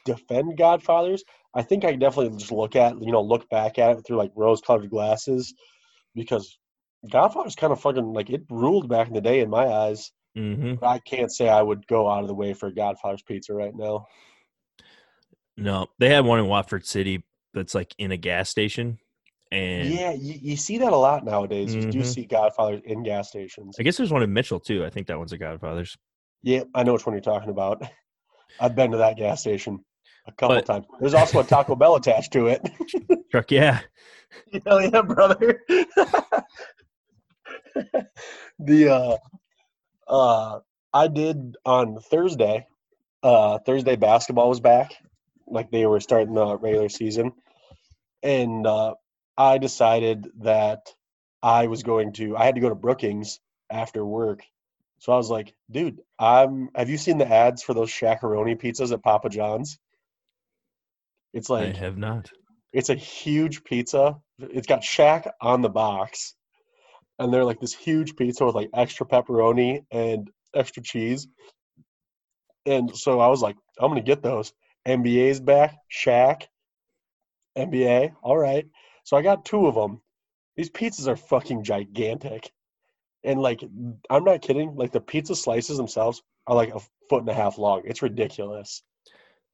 [0.05, 1.23] defend Godfathers.
[1.53, 4.31] I think I definitely just look at you know look back at it through like
[4.35, 5.53] rose colored glasses
[6.15, 6.57] because
[7.09, 10.11] Godfather's kind of fucking like it ruled back in the day in my eyes.
[10.37, 10.79] Mhm.
[10.79, 13.75] But I can't say I would go out of the way for Godfather's pizza right
[13.75, 14.05] now.
[15.57, 18.99] No, they had one in Watford City that's like in a gas station,
[19.51, 21.75] and yeah, you, you see that a lot nowadays.
[21.75, 22.05] You do Mhm.
[22.05, 23.75] see Godfathers in gas stations.
[23.79, 24.85] I guess there's one in Mitchell too.
[24.85, 25.97] I think that one's a Godfather's.
[26.43, 27.81] Yeah, I know which one you're talking about.
[28.59, 29.83] I've been to that gas station
[30.27, 30.85] a couple But- times.
[30.99, 32.69] There's also a Taco Bell attached to it.
[33.31, 33.79] Truck, yeah.
[34.65, 35.61] Hell yeah, brother.
[38.59, 39.17] the uh
[40.07, 40.59] uh
[40.93, 42.67] I did on Thursday.
[43.23, 44.91] Uh Thursday basketball was back.
[45.47, 47.33] Like they were starting the regular season.
[48.23, 48.95] And uh
[49.37, 50.93] I decided that
[51.43, 54.43] I was going to I had to go to Brookings after work.
[54.99, 58.91] So I was like, dude, I'm have you seen the ads for those Shaq-a-Roni pizzas
[58.93, 59.79] at Papa John's?
[61.33, 62.29] It's like I have not.
[62.73, 64.17] it's a huge pizza.
[64.39, 66.35] It's got Shaq on the box,
[67.19, 71.27] and they're like this huge pizza with like extra pepperoni and extra cheese.
[72.65, 74.53] And so I was like, I'm gonna get those.
[74.87, 76.43] NBA's back, Shaq,
[77.57, 78.13] NBA.
[78.21, 78.65] All right.
[79.03, 80.01] So I got two of them.
[80.55, 82.51] These pizzas are fucking gigantic,
[83.23, 83.63] and like
[84.09, 84.75] I'm not kidding.
[84.75, 87.83] Like the pizza slices themselves are like a foot and a half long.
[87.85, 88.83] It's ridiculous.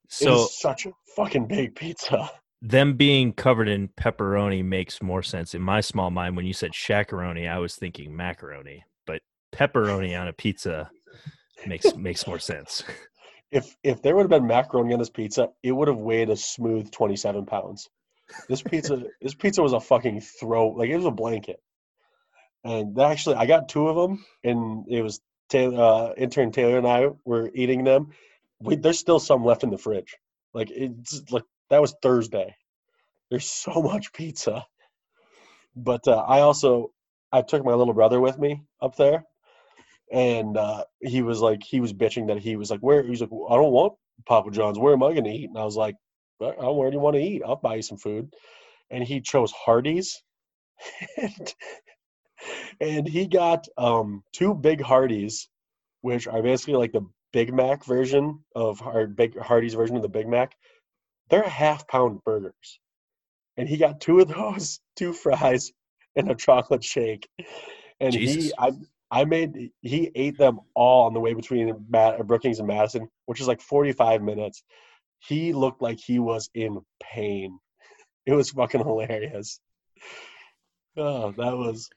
[0.10, 2.30] It So is such a fucking big pizza.
[2.62, 6.36] them being covered in pepperoni makes more sense in my small mind.
[6.36, 9.22] When you said Shaq-a-Roni, I was thinking macaroni, but
[9.54, 10.89] pepperoni on a pizza
[11.65, 12.84] makes makes more sense.
[13.52, 16.36] if if there would have been macaroni on this pizza, it would have weighed a
[16.38, 17.89] smooth 27 pounds.
[18.50, 21.62] This pizza, this pizza was a fucking throw, like it was a blanket.
[22.63, 26.88] And actually, I got two of them, and it was Taylor, uh, intern Taylor and
[26.88, 28.10] I were eating them.
[28.60, 30.15] We, there's still some left in the fridge.
[30.54, 32.56] Like it's like that was Thursday.
[33.30, 34.65] There's so much pizza.
[35.76, 36.91] But uh, I also
[37.32, 39.24] I took my little brother with me up there,
[40.12, 43.30] and uh, he was like he was bitching that he was like where he's like
[43.50, 43.93] I don't want
[44.26, 44.80] Papa John's.
[44.80, 45.50] Where am I going to eat?
[45.50, 45.96] And I was like,
[46.41, 47.43] "Uh, where do you want to eat?
[47.46, 48.34] I'll buy you some food.
[48.89, 50.24] And he chose Hardee's,
[51.17, 51.54] and,
[52.80, 55.50] and he got um, two big Hardee's,
[56.02, 57.02] which are basically like the
[57.34, 60.56] Big Mac version of our big Hardee's version of the Big Mac.
[61.30, 62.80] They're half pound burgers,
[63.58, 65.72] and he got two of those, two fries,
[66.16, 67.28] and a chocolate shake.
[68.00, 68.46] And Jesus.
[68.46, 68.72] he, I,
[69.10, 71.74] I made he ate them all on the way between
[72.26, 74.63] Brookings and Madison, which is like 45 minutes.
[75.20, 77.60] He looked like he was in pain.
[78.26, 79.60] It was fucking hilarious.
[80.98, 81.90] Oh, that was.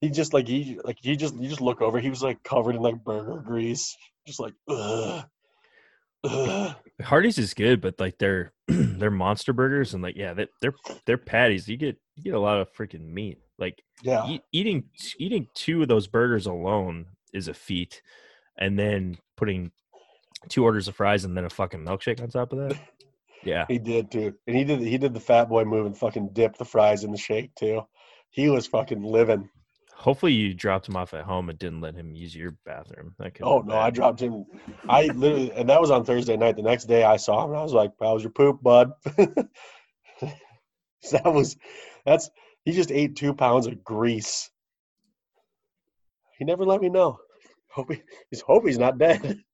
[0.00, 1.98] He just like he like he just you just look over.
[1.98, 3.96] He was like covered in like burger grease,
[4.28, 5.24] just like ugh,
[6.22, 6.76] ugh.
[7.02, 10.74] Hardee's is good, but like they're they're monster burgers and like yeah, they, they're
[11.06, 11.66] they're patties.
[11.68, 13.38] You get you get a lot of freaking meat.
[13.58, 14.84] Like Yeah, eat, eating
[15.18, 18.02] eating two of those burgers alone is a feat,
[18.58, 19.72] and then putting
[20.48, 22.78] two orders of fries and then a fucking milkshake on top of that.
[23.44, 26.30] Yeah, he did too, and he did he did the fat boy move and fucking
[26.32, 27.82] dip the fries in the shake too.
[28.30, 29.48] He was fucking living.
[29.98, 33.14] Hopefully you dropped him off at home and didn't let him use your bathroom.
[33.18, 34.46] That could Oh no, I dropped him.
[34.88, 36.56] I literally, and that was on Thursday night.
[36.56, 38.92] The next day, I saw him, and I was like, "How was your poop, bud?"
[39.04, 39.48] that
[41.24, 41.56] was,
[42.06, 42.30] that's
[42.64, 44.50] he just ate two pounds of grease.
[46.38, 47.18] He never let me know.
[47.68, 49.40] Hope he, he's hope he's not dead.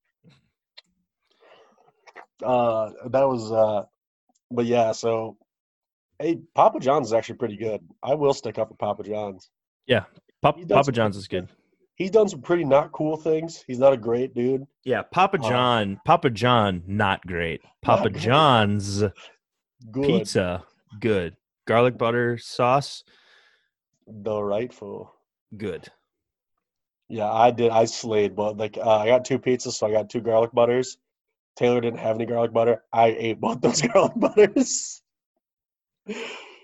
[2.43, 3.85] Uh, that was, uh,
[4.51, 4.91] but yeah.
[4.93, 5.39] So,
[6.19, 7.81] hey, Papa John's is actually pretty good.
[8.03, 9.49] I will stick up for Papa John's.
[10.45, 11.49] Pop, Papa some- John's is good.
[11.97, 13.65] He's done some pretty not cool things.
[13.67, 14.67] He's not a great dude.
[14.85, 17.63] Yeah, Papa Uh, John, Papa John, not great.
[17.83, 18.23] Papa great.
[18.23, 19.03] John's
[19.91, 20.05] Good.
[20.07, 20.65] pizza,
[21.01, 21.37] good.
[21.67, 23.05] Garlic butter sauce,
[24.07, 25.15] The rightful.
[25.57, 25.89] good.
[27.09, 27.71] Yeah, I did.
[27.71, 30.99] I slayed, but like uh, I got two pizzas, so I got two garlic butters.
[31.57, 32.83] Taylor didn't have any garlic butter.
[32.93, 35.01] I ate both those garlic butters.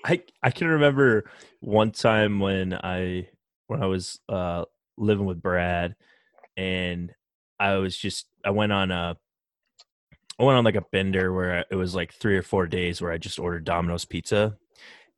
[0.05, 3.29] I I can remember one time when I
[3.71, 4.65] when I was uh
[4.99, 5.95] living with Brad
[6.57, 7.13] and
[7.59, 9.17] I was just I went on a
[10.39, 13.13] I went on like a bender where it was like three or four days where
[13.13, 14.57] I just ordered Domino's pizza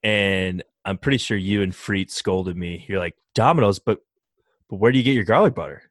[0.02, 2.84] and I'm pretty sure you and Freet scolded me.
[2.88, 4.00] You're like Domino's, but
[4.68, 5.82] but where do you get your garlic butter?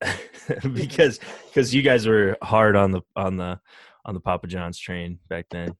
[0.72, 3.60] because because you guys were hard on the on the
[4.06, 5.76] on the Papa John's train back then.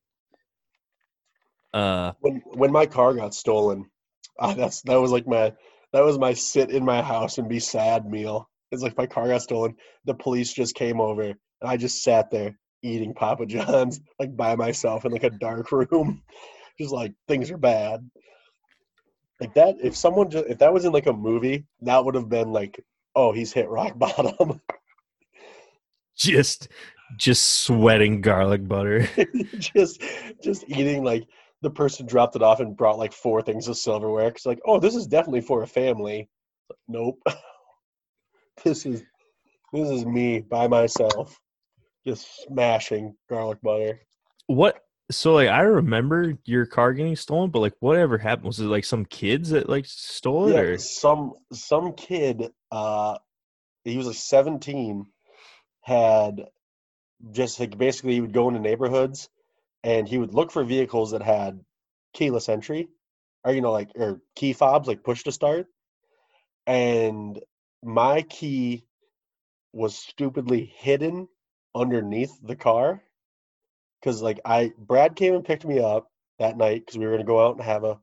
[1.72, 3.86] Uh When when my car got stolen,
[4.38, 5.52] uh, that's that was like my
[5.92, 8.48] that was my sit in my house and be sad meal.
[8.70, 9.76] It's like my car got stolen.
[10.06, 14.56] The police just came over, and I just sat there eating Papa John's like by
[14.56, 16.22] myself in like a dark room,
[16.80, 18.08] just like things are bad.
[19.40, 22.28] Like that, if someone just if that was in like a movie, that would have
[22.28, 22.82] been like,
[23.14, 24.60] oh, he's hit rock bottom.
[26.16, 26.68] just
[27.16, 29.08] just sweating garlic butter.
[29.58, 30.00] just
[30.42, 31.26] just eating like
[31.62, 34.28] the person dropped it off and brought like four things of silverware.
[34.28, 36.28] It's like, oh, this is definitely for a family.
[36.88, 37.22] Nope.
[38.64, 39.02] this is
[39.72, 41.38] this is me by myself,
[42.06, 44.00] just smashing garlic butter.
[44.46, 44.80] What?
[45.10, 48.46] So like I remember your car getting stolen, but like whatever happened?
[48.46, 50.54] Was it like some kids that like stole it?
[50.54, 50.78] Yeah, or?
[50.78, 53.18] some some kid, uh,
[53.84, 55.06] he was like 17,
[55.82, 56.44] had
[57.30, 59.28] just like basically he would go into neighborhoods
[59.84, 61.60] and he would look for vehicles that had
[62.14, 62.88] keyless entry
[63.44, 65.66] or you know like or key fobs like push to start.
[66.66, 67.40] And
[67.82, 68.84] my key
[69.72, 71.28] was stupidly hidden
[71.74, 73.02] underneath the car
[74.00, 76.08] because like i brad came and picked me up
[76.38, 77.98] that night because we were going to go out and have a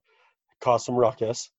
[0.62, 1.50] cause some ruckus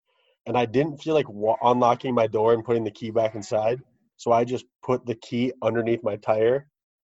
[0.46, 3.80] and i didn't feel like wa- unlocking my door and putting the key back inside.
[4.16, 6.66] So i just put the key underneath my tire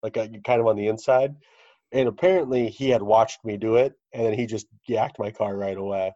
[0.03, 1.35] like uh, kind of on the inside
[1.91, 5.55] and apparently he had watched me do it and then he just yacked my car
[5.57, 6.11] right away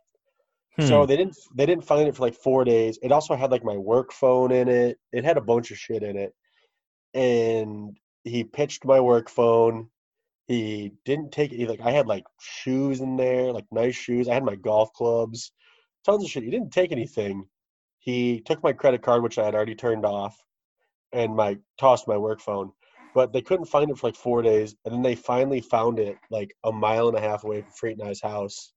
[0.79, 1.05] so Hmm.
[1.05, 2.97] they didn't they didn't find it for like four days.
[3.01, 4.97] It also had like my work phone in it.
[5.11, 6.33] It had a bunch of shit in it.
[7.13, 9.89] And he pitched my work phone.
[10.47, 14.27] He didn't take he, like I had like shoes in there, like nice shoes.
[14.29, 15.51] I had my golf clubs,
[16.05, 16.43] tons of shit.
[16.43, 17.45] He didn't take anything.
[17.99, 20.37] He took my credit card, which I had already turned off,
[21.13, 22.71] and my tossed my work phone.
[23.13, 26.17] But they couldn't find it for like four days, and then they finally found it
[26.29, 28.73] like a mile and a half away from Freight and I's house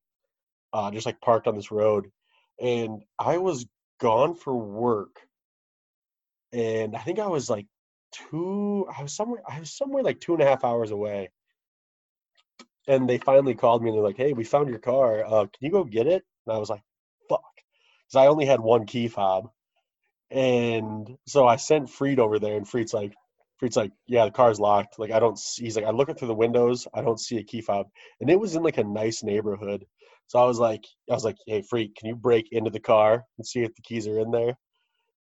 [0.75, 2.11] uh, just like parked on this road.
[2.61, 3.65] And I was
[4.01, 5.17] gone for work.
[6.53, 7.67] And I think I was like
[8.13, 11.31] two, I was somewhere, I was somewhere like two and a half hours away.
[12.87, 15.25] And they finally called me and they're like, hey, we found your car.
[15.25, 16.25] Uh, can you go get it?
[16.47, 16.83] And I was like,
[17.29, 17.43] fuck.
[18.07, 19.49] Because I only had one key fob.
[20.31, 23.15] And so I sent Freed over there, and Freed's like,
[23.59, 24.99] Freed's like, yeah, the car's locked.
[24.99, 27.39] Like, I don't see, he's like, I look it through the windows, I don't see
[27.39, 27.87] a key fob.
[28.21, 29.85] And it was in like a nice neighborhood.
[30.27, 33.25] So I was like, I was like, hey, freak, can you break into the car
[33.39, 34.57] and see if the keys are in there?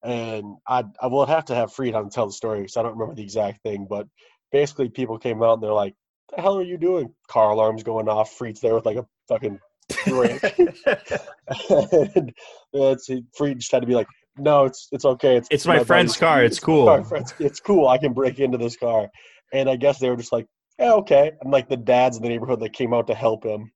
[0.03, 2.93] And I, I will have to have Freed on tell the story because I don't
[2.93, 3.87] remember the exact thing.
[3.89, 4.07] But
[4.53, 5.95] basically, people came out and they're like,
[6.35, 8.33] "The hell are you doing?" Car alarms going off.
[8.33, 9.59] Freed's there with like a fucking
[10.07, 10.41] brick.
[11.71, 12.33] and
[12.73, 14.07] that's Freed just had to be like,
[14.39, 15.37] "No, it's it's okay.
[15.37, 16.43] It's It's my friend's car.
[16.45, 17.89] It's my cool." friend's- It's cool.
[17.89, 19.09] I can break into this car."
[19.53, 20.47] And I guess they were just like,
[20.79, 23.71] "Yeah, okay." And like the dads in the neighborhood that came out to help him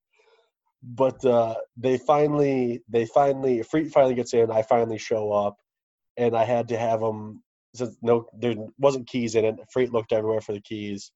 [0.83, 4.51] but uh, they finally they finally Freet finally gets in.
[4.51, 5.57] I finally show up,
[6.17, 7.43] and I had to have them
[7.75, 9.57] since no there wasn't keys in it.
[9.73, 11.13] Freet looked everywhere for the keys.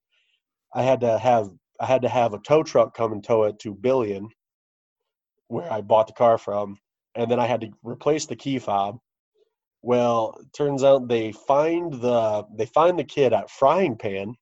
[0.75, 1.49] I had to have
[1.81, 4.29] I had to have a tow truck come and tow it to Billion,
[5.49, 6.79] where I bought the car from,
[7.15, 8.99] and then I had to replace the key fob.
[9.83, 14.35] Well, turns out they find the they find the kid at Frying Pan,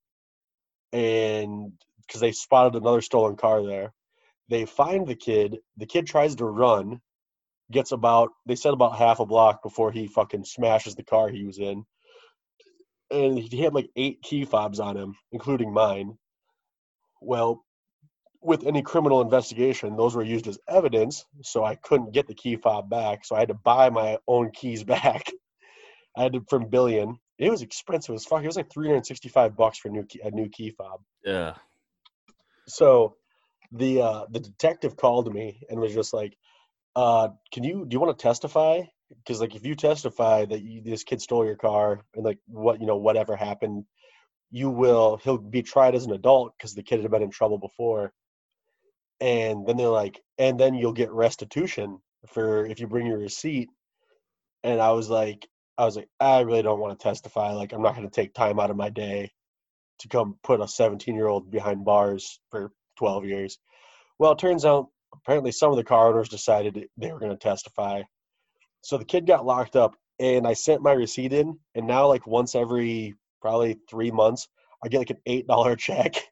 [0.93, 1.72] and
[2.07, 3.93] because they spotted another stolen car there.
[4.49, 7.01] They find the kid the kid tries to run
[7.72, 11.45] gets about they said about half a block before he fucking smashes the car he
[11.45, 11.85] was in.
[13.11, 16.18] And he had like eight key fobs on him including mine.
[17.20, 17.64] Well
[18.45, 22.57] with any criminal investigation those were used as evidence so i couldn't get the key
[22.57, 25.30] fob back so i had to buy my own keys back.
[26.16, 27.18] I had to from billion.
[27.38, 28.42] It was expensive as fuck.
[28.42, 31.01] It was like 365 bucks for a new key, a new key fob.
[31.24, 31.55] Yeah.
[32.68, 33.16] so
[33.72, 36.36] the uh the detective called me and was just like
[36.95, 38.82] uh can you do you want to testify?
[39.09, 42.80] Because like if you testify that you, this kid stole your car and like what
[42.80, 43.84] you know whatever happened
[44.51, 47.59] you will he'll be tried as an adult because the kid had been in trouble
[47.59, 48.12] before
[49.20, 51.98] and then they're like and then you'll get restitution
[52.28, 53.68] for if you bring your receipt
[54.62, 55.46] and i was like
[55.78, 58.34] i was like i really don't want to testify like i'm not going to take
[58.34, 59.30] time out of my day
[60.00, 63.58] to come put a 17 year old behind bars for 12 years.
[64.18, 67.38] Well, it turns out apparently some of the car owners decided they were going to
[67.38, 68.02] testify.
[68.82, 72.26] So the kid got locked up, and I sent my receipt in, and now like
[72.26, 74.48] once every probably three months,
[74.84, 76.22] I get like an eight dollar check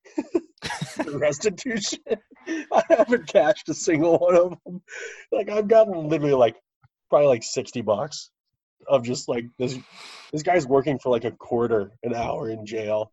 [1.13, 2.01] restitution.
[2.49, 4.83] I haven't cashed a single one of them.
[5.31, 6.57] Like I've gotten literally like
[7.09, 8.31] probably like sixty bucks
[8.89, 9.79] of just like this.
[10.33, 13.13] This guy's working for like a quarter an hour in jail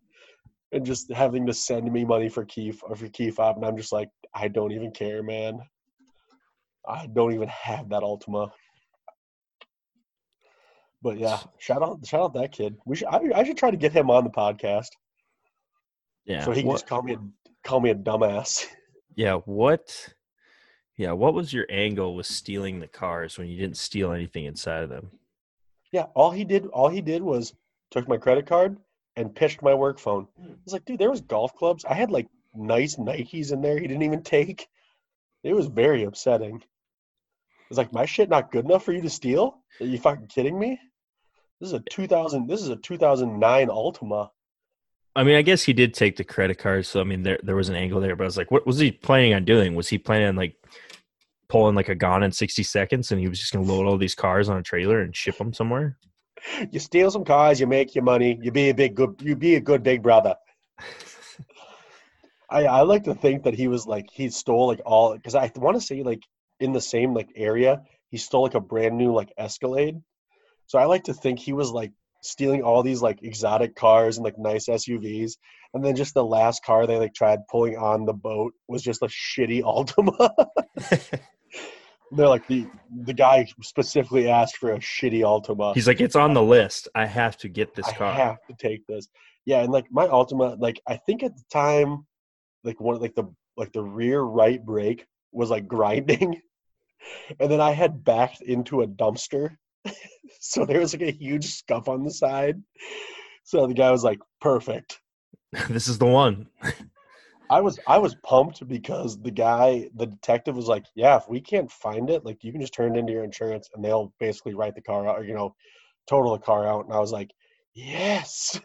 [0.72, 3.92] and just having to send me money for key for key fob, and I'm just
[3.92, 5.60] like, I don't even care, man.
[6.88, 8.52] I don't even have that Altima.
[11.02, 12.76] But yeah, shout out, shout out that kid.
[12.86, 14.90] We should, I, I should try to get him on the podcast
[16.26, 16.44] Yeah.
[16.44, 17.20] so he can what, just call me a
[17.64, 18.66] call me a dumbass.
[19.16, 19.36] yeah.
[19.46, 20.14] What?
[20.98, 21.14] Yeah.
[21.14, 24.90] What was your angle with stealing the cars when you didn't steal anything inside of
[24.90, 25.12] them?
[25.92, 27.54] Yeah, all he did, all he did was
[27.90, 28.78] took my credit card
[29.16, 30.28] and pitched my work phone.
[30.40, 30.52] Hmm.
[30.52, 31.86] I was like, dude, there was golf clubs.
[31.86, 33.80] I had like nice Nikes in there.
[33.80, 34.68] He didn't even take.
[35.44, 36.58] It was very upsetting.
[36.58, 39.58] It was like my shit not good enough for you to steal?
[39.80, 40.80] Are you fucking kidding me?
[41.60, 42.48] This is a 2000.
[42.48, 44.30] This is a 2009 Altima.
[45.20, 47.58] I mean, I guess he did take the credit card, so I mean, there there
[47.58, 48.16] was an angle there.
[48.16, 49.76] But I was like, what was he planning on doing?
[49.76, 50.56] Was he planning on like
[51.50, 54.16] pulling like a gun in sixty seconds, and he was just gonna load all these
[54.16, 55.98] cars on a trailer and ship them somewhere?
[56.72, 58.40] You steal some cars, you make your money.
[58.42, 59.22] You be a big good.
[59.22, 60.36] You be a good big brother.
[62.50, 65.52] I I like to think that he was like he stole like all because I
[65.58, 66.24] want to say like
[66.62, 70.02] in the same like area he stole like a brand new like Escalade.
[70.68, 71.92] So I like to think he was like
[72.22, 75.34] stealing all these like exotic cars and like nice SUVs,
[75.74, 79.02] and then just the last car they like tried pulling on the boat was just
[79.02, 80.30] a shitty Altima.
[82.12, 82.66] They're like the
[83.04, 85.76] the guy specifically asked for a shitty Altima.
[85.76, 86.88] He's like, it's on the list.
[86.96, 88.12] I have to get this I car.
[88.12, 89.08] I have to take this.
[89.46, 92.06] Yeah, and like my Altima, like I think at the time,
[92.64, 96.42] like one like the like the rear right brake was like grinding,
[97.40, 99.56] and then I had backed into a dumpster,
[100.40, 102.62] so there was like a huge scuff on the side.
[103.44, 105.02] So the guy was like, "Perfect."
[105.70, 106.48] this is the one.
[107.52, 111.42] I was I was pumped because the guy, the detective, was like, "Yeah, if we
[111.42, 114.54] can't find it, like you can just turn it into your insurance, and they'll basically
[114.54, 115.56] write the car out, or you know,
[116.08, 117.32] total the car out." And I was like,
[117.74, 118.60] "Yes,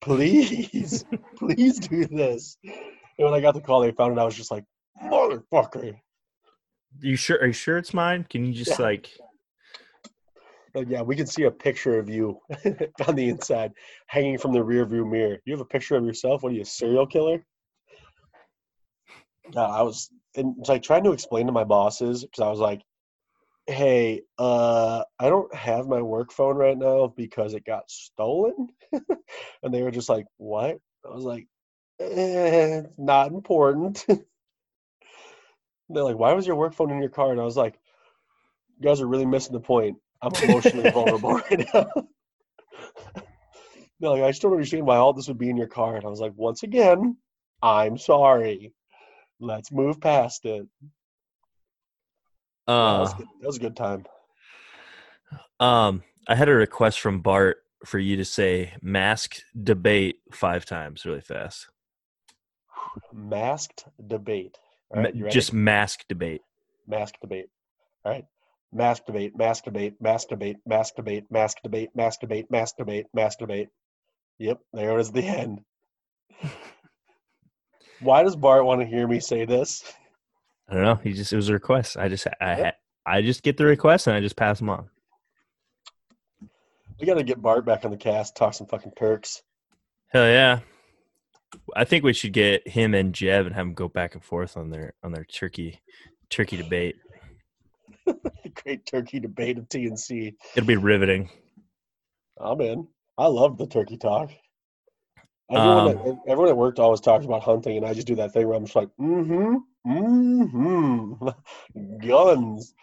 [0.00, 1.04] please,
[1.36, 4.20] please do this." And when I got the call, they found it.
[4.20, 4.64] I was just like,
[5.02, 5.98] "Motherfucker!"
[7.00, 7.38] You sure?
[7.38, 8.24] Are you sure it's mine?
[8.30, 8.86] Can you just Yeah.
[8.86, 9.10] like?
[10.78, 12.38] Like, yeah, we can see a picture of you
[13.08, 13.72] on the inside,
[14.06, 15.38] hanging from the rear view mirror.
[15.44, 16.44] You have a picture of yourself.
[16.44, 17.44] What are you, a serial killer?
[19.52, 22.60] Yeah, I was, and it's like trying to explain to my bosses because I was
[22.60, 22.82] like,
[23.66, 28.68] "Hey, uh, I don't have my work phone right now because it got stolen,"
[29.62, 31.48] and they were just like, "What?" I was like,
[32.00, 34.04] eh, "It's not important."
[35.90, 37.78] They're like, "Why was your work phone in your car?" And I was like,
[38.78, 39.98] "You guys are really missing the point.
[40.22, 41.86] I'm emotionally vulnerable right now."
[44.00, 46.04] They're like, "I just don't understand why all this would be in your car." And
[46.04, 47.16] I was like, "Once again,
[47.62, 48.72] I'm sorry.
[49.40, 50.66] Let's move past it."
[52.68, 54.04] Yeah, that, was Uh, that was a good time.
[55.58, 61.04] um, I had a request from Bart for you to say "mask debate" five times
[61.04, 61.68] really fast.
[63.12, 64.58] Masked debate.
[64.90, 66.42] Right, just mask debate.
[66.86, 67.50] mask debate.
[68.04, 68.24] All right.
[68.72, 70.98] Mask debate, mask debate, mask debate, mask
[73.38, 73.68] debate.
[74.38, 75.60] Yep, there is the end.
[78.00, 79.82] Why does Bart want to hear me say this?
[80.68, 80.94] I don't know.
[80.96, 81.96] He just it was a request.
[81.96, 82.78] I just I yep.
[83.06, 84.88] I just get the request and I just pass them on.
[87.00, 89.42] We got to get Bart back on the cast, talk some fucking Turks.
[90.08, 90.60] Hell yeah.
[91.74, 94.56] I think we should get him and Jeb and have them go back and forth
[94.56, 95.80] on their on their turkey
[96.28, 96.96] turkey debate.
[98.44, 100.34] The great turkey debate of TNC.
[100.54, 101.30] It'll be riveting.
[102.40, 102.88] I'm in.
[103.16, 104.30] I love the turkey talk.
[105.50, 108.32] Everyone, Um, at, everyone at work always talks about hunting, and I just do that
[108.32, 109.56] thing where I'm just like, mm-hmm,
[109.90, 111.28] mm-hmm,
[112.06, 112.74] guns.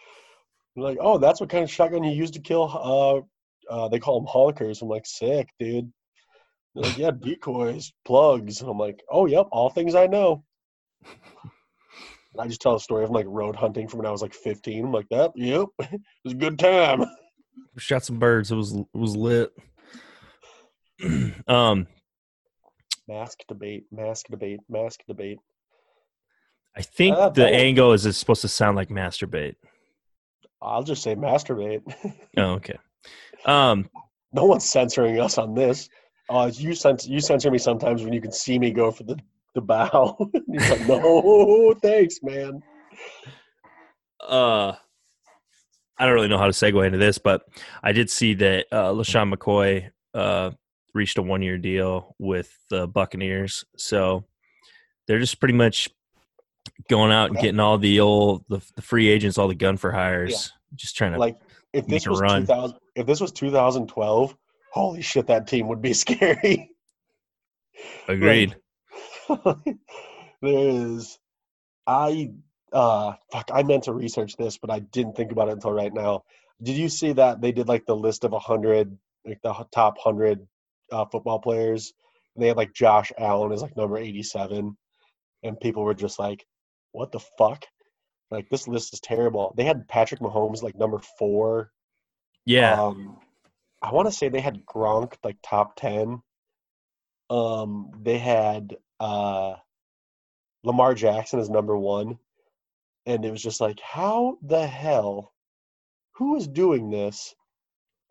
[0.74, 3.26] They're like, oh, that's what kind of shotgun you use to kill.
[3.70, 4.82] Uh, uh, they call them hulkers.
[4.82, 5.90] I'm like, sick, dude.
[6.74, 8.60] They're like, yeah, decoys, plugs.
[8.60, 10.44] And I'm like, oh, yep, all things I know.
[12.36, 14.34] And I just tell a story of like road hunting from when I was like
[14.34, 14.84] 15.
[14.84, 17.02] I'm like, that, yep, it was a good time.
[17.78, 18.50] Shot some birds.
[18.52, 19.52] It was it was lit.
[21.46, 21.86] um
[23.08, 25.38] Mask debate, mask debate, mask debate.
[26.76, 29.54] I think Uh, the that- angle is it's supposed to sound like masturbate.
[30.60, 31.82] I'll just say masturbate.
[32.36, 32.76] Oh, okay.
[33.46, 33.88] Um
[34.32, 35.88] no one's censoring us on this.
[36.28, 39.16] Uh, you censor you censor me sometimes when you can see me go for the
[39.56, 40.16] the bow.
[40.46, 42.62] You're like, no, thanks, man.
[44.20, 44.74] uh
[45.98, 47.42] I don't really know how to segue into this, but
[47.82, 50.52] I did see that uh LeSean McCoy uh
[50.94, 53.64] reached a one year deal with the Buccaneers.
[53.76, 54.24] So
[55.06, 55.88] they're just pretty much
[56.88, 59.90] going out and getting all the old the, the free agents, all the gun for
[59.90, 61.36] hires, just trying to Like
[61.72, 62.42] if this was run.
[62.42, 64.36] 2000, if this was 2012,
[64.72, 66.70] holy shit, that team would be scary.
[68.08, 68.56] agreed.
[69.44, 69.74] there
[70.42, 71.18] is,
[71.86, 72.32] I
[72.72, 75.92] uh fuck, I meant to research this, but I didn't think about it until right
[75.92, 76.24] now.
[76.62, 80.46] Did you see that they did like the list of hundred, like the top hundred
[80.92, 81.92] uh, football players?
[82.34, 84.76] And they had like Josh Allen is like number eighty-seven,
[85.42, 86.46] and people were just like,
[86.92, 87.64] "What the fuck?"
[88.30, 89.54] Like this list is terrible.
[89.56, 91.72] They had Patrick Mahomes like number four.
[92.46, 92.80] Yeah.
[92.82, 93.18] Um,
[93.82, 96.22] I want to say they had Gronk like top ten.
[97.30, 99.54] um, they had uh,
[100.64, 102.18] Lamar Jackson as number one,
[103.06, 105.32] and it was just like, how the hell?
[106.16, 107.34] Who is doing this?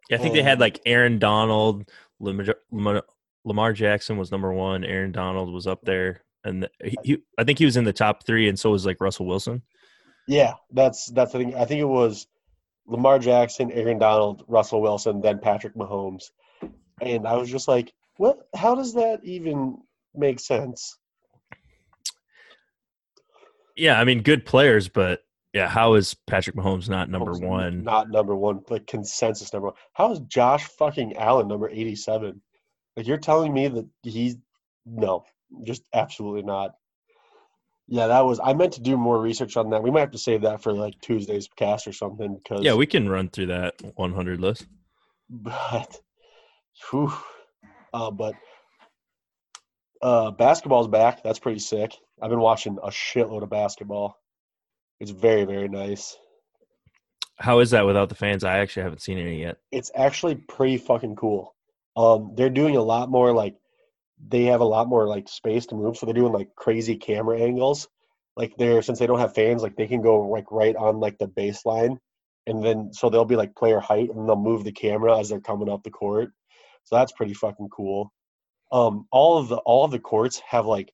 [0.10, 3.04] Yeah, I think they had like Aaron Donald, Lamar, Lamar,
[3.44, 4.84] Lamar Jackson was number one.
[4.84, 8.26] Aaron Donald was up there, and he, he, I think he was in the top
[8.26, 9.64] three, and so was like Russell Wilson.
[10.28, 11.56] Yeah, that's that's the thing.
[11.56, 12.28] I think it was
[12.88, 16.26] Lamar Jackson, Aaron Donald, Russell Wilson, then Patrick Mahomes,
[17.02, 18.48] and I was just like, what?
[18.56, 19.78] How does that even
[20.18, 20.97] make sense?
[23.76, 25.22] Yeah, I mean, good players, but
[25.53, 27.84] yeah, how is Patrick Mahomes not number Mahomes one?
[27.84, 29.76] not number one, like consensus number one.
[29.93, 32.41] How is Josh fucking Allen number eighty-seven?
[32.95, 34.38] Like you're telling me that he's
[34.86, 35.26] no,
[35.63, 36.76] just absolutely not.
[37.88, 38.39] Yeah, that was.
[38.43, 39.84] I meant to do more research on that.
[39.84, 42.36] We might have to save that for like Tuesday's cast or something.
[42.36, 44.66] Because Yeah, we can run through that 100 list.
[45.30, 45.99] but
[46.89, 47.13] whew,
[47.93, 48.34] uh, but
[50.02, 51.24] uh, basketball's back.
[51.24, 51.96] That's pretty sick.
[52.22, 54.18] I've been watching a shitload of basketball.
[55.00, 56.18] It's very very nice.
[57.38, 58.43] How is that without the fans?
[58.43, 59.58] I actually haven't seen any yet.
[59.72, 61.54] It's actually pretty fucking cool.
[61.98, 63.56] Um, they're doing a lot more like
[64.28, 67.39] they have a lot more like space to move, so they're doing like crazy camera
[67.39, 67.88] angles.
[68.38, 71.18] Like they're since they don't have fans, like they can go like right on like
[71.18, 71.98] the baseline,
[72.48, 75.41] and then so they'll be like player height, and they'll move the camera as they're
[75.41, 76.32] coming up the court.
[76.84, 78.14] So that's pretty fucking cool.
[78.76, 80.91] Um, all of the all of the courts have like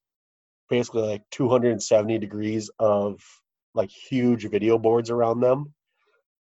[0.69, 3.19] basically like 270 degrees of
[3.73, 5.73] like huge video boards around them.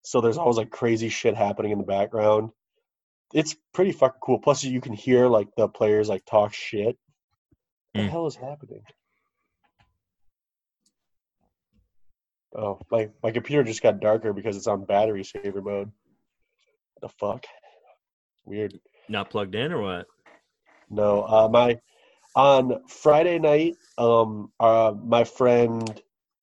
[0.02, 2.50] So there's always like crazy shit happening in the background.
[3.34, 4.40] It's pretty fucking cool.
[4.40, 6.98] Plus you can hear like the players like talk shit.
[7.94, 8.06] What Mm.
[8.06, 8.82] the hell is happening?
[12.56, 15.92] Oh, my my computer just got darker because it's on battery saver mode.
[17.02, 17.46] The fuck?
[18.46, 18.80] Weird.
[19.08, 20.08] Not plugged in or what?
[20.90, 21.80] No, uh, my
[22.36, 26.02] on Friday night, um, uh, my friend,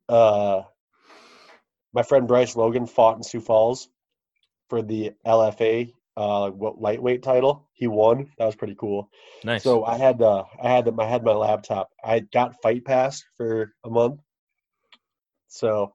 [0.09, 0.62] uh,
[1.92, 3.88] my friend Bryce Logan fought in Sioux Falls
[4.68, 7.68] for the LFA, uh, what lightweight title.
[7.72, 8.28] He won.
[8.38, 9.09] That was pretty cool.
[9.45, 9.62] Nice.
[9.62, 11.90] So I had, uh, I had, I had my laptop.
[12.03, 14.20] I got Fight Pass for a month.
[15.49, 15.92] So,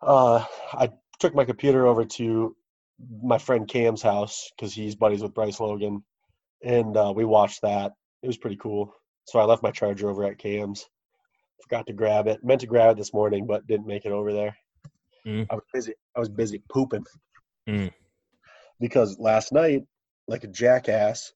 [0.00, 2.56] uh, I took my computer over to
[3.22, 6.02] my friend Cam's house because he's buddies with Bryce Logan,
[6.62, 7.92] and uh, we watched that.
[8.22, 8.92] It was pretty cool.
[9.24, 10.86] So I left my charger over at Cam's.
[11.62, 12.44] Forgot to grab it.
[12.44, 14.56] Meant to grab it this morning, but didn't make it over there.
[15.26, 15.46] Mm.
[15.50, 15.94] I was busy.
[16.14, 17.04] I was busy pooping
[17.68, 17.92] Mm.
[18.78, 19.82] because last night,
[20.28, 21.32] like a jackass,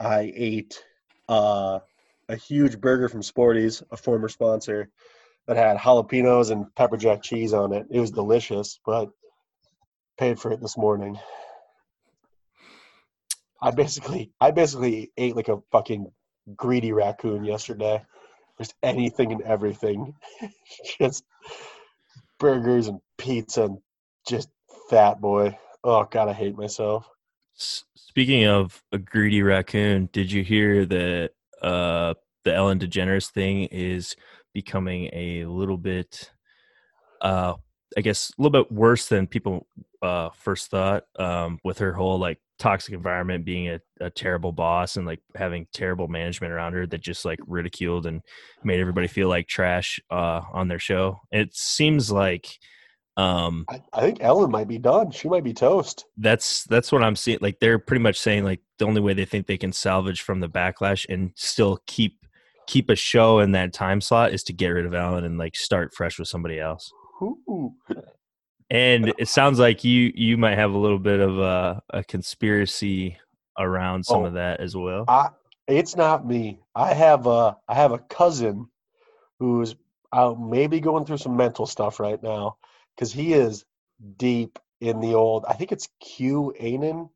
[0.00, 0.82] I ate
[1.28, 1.80] uh,
[2.30, 4.88] a huge burger from Sporty's, a former sponsor,
[5.46, 7.86] that had jalapenos and pepper jack cheese on it.
[7.90, 9.10] It was delicious, but
[10.18, 11.18] paid for it this morning.
[13.62, 16.10] I basically, I basically ate like a fucking
[16.54, 18.02] greedy raccoon yesterday.
[18.58, 20.14] Just anything and everything,
[20.98, 21.24] just
[22.38, 23.78] burgers and pizza and
[24.26, 24.48] just
[24.88, 25.58] fat boy.
[25.84, 27.06] Oh god, I hate myself.
[27.54, 31.30] Speaking of a greedy raccoon, did you hear that
[31.62, 34.16] uh, the Ellen DeGeneres thing is
[34.54, 36.30] becoming a little bit,
[37.20, 37.54] uh,
[37.96, 39.66] I guess, a little bit worse than people
[40.02, 41.04] uh, first thought?
[41.18, 45.66] Um, with her whole like toxic environment, being a, a terrible boss, and like having
[45.72, 48.22] terrible management around her that just like ridiculed and
[48.64, 51.20] made everybody feel like trash uh, on their show.
[51.30, 52.58] It seems like.
[53.18, 55.10] Um, I, I think Ellen might be done.
[55.10, 56.04] She might be toast.
[56.18, 57.38] that's that's what I'm seeing.
[57.40, 60.40] Like they're pretty much saying like the only way they think they can salvage from
[60.40, 62.18] the backlash and still keep
[62.66, 65.56] keep a show in that time slot is to get rid of Ellen and like
[65.56, 66.92] start fresh with somebody else.
[67.22, 67.72] Ooh.
[68.70, 73.16] And it sounds like you you might have a little bit of a, a conspiracy
[73.58, 74.26] around some Oh.
[74.26, 75.04] of that as well.
[75.08, 75.28] I
[75.68, 76.60] it's not me.
[76.74, 78.68] I have a I have a cousin
[79.38, 79.74] who's
[80.12, 82.56] out maybe going through some mental stuff right now
[82.94, 83.64] because he is
[84.16, 85.44] deep in the old.
[85.48, 87.08] I think it's Q Anon,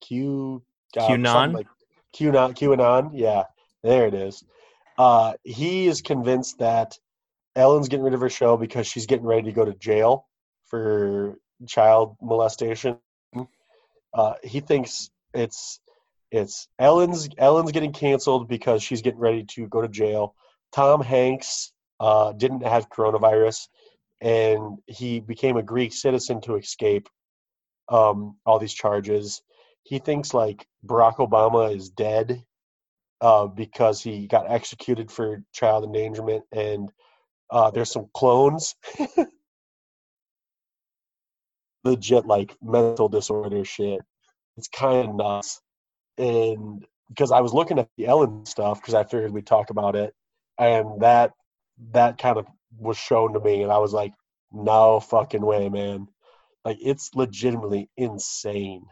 [0.00, 0.62] Q
[0.96, 1.54] uh, QAnon?
[1.54, 1.66] like
[2.14, 3.10] QAnon, QAnon.
[3.14, 3.44] Yeah,
[3.82, 4.44] there it is.
[4.98, 6.98] Uh, he is convinced that
[7.56, 10.26] Ellen's getting rid of her show because she's getting ready to go to jail
[10.68, 12.98] for child molestation.
[14.14, 15.80] Uh, he thinks it's
[16.30, 20.34] it's Ellen's Ellen's getting canceled because she's getting ready to go to jail.
[20.72, 23.68] Tom Hanks uh, didn't have coronavirus,
[24.20, 27.08] and he became a Greek citizen to escape
[27.88, 29.42] um, all these charges.
[29.82, 32.44] He thinks like Barack Obama is dead
[33.20, 36.90] uh, because he got executed for child endangerment, and
[37.50, 38.74] uh, there's some clones.
[41.84, 44.00] Legit like mental disorder shit.
[44.56, 45.60] It's kind of nuts
[46.18, 49.96] and because I was looking at the Ellen stuff because I figured we'd talk about
[49.96, 50.14] it,
[50.58, 51.32] and that
[51.92, 54.12] that kind of was shown to me, and I was like,
[54.52, 56.08] no fucking way, man.
[56.64, 58.84] Like it's legitimately insane.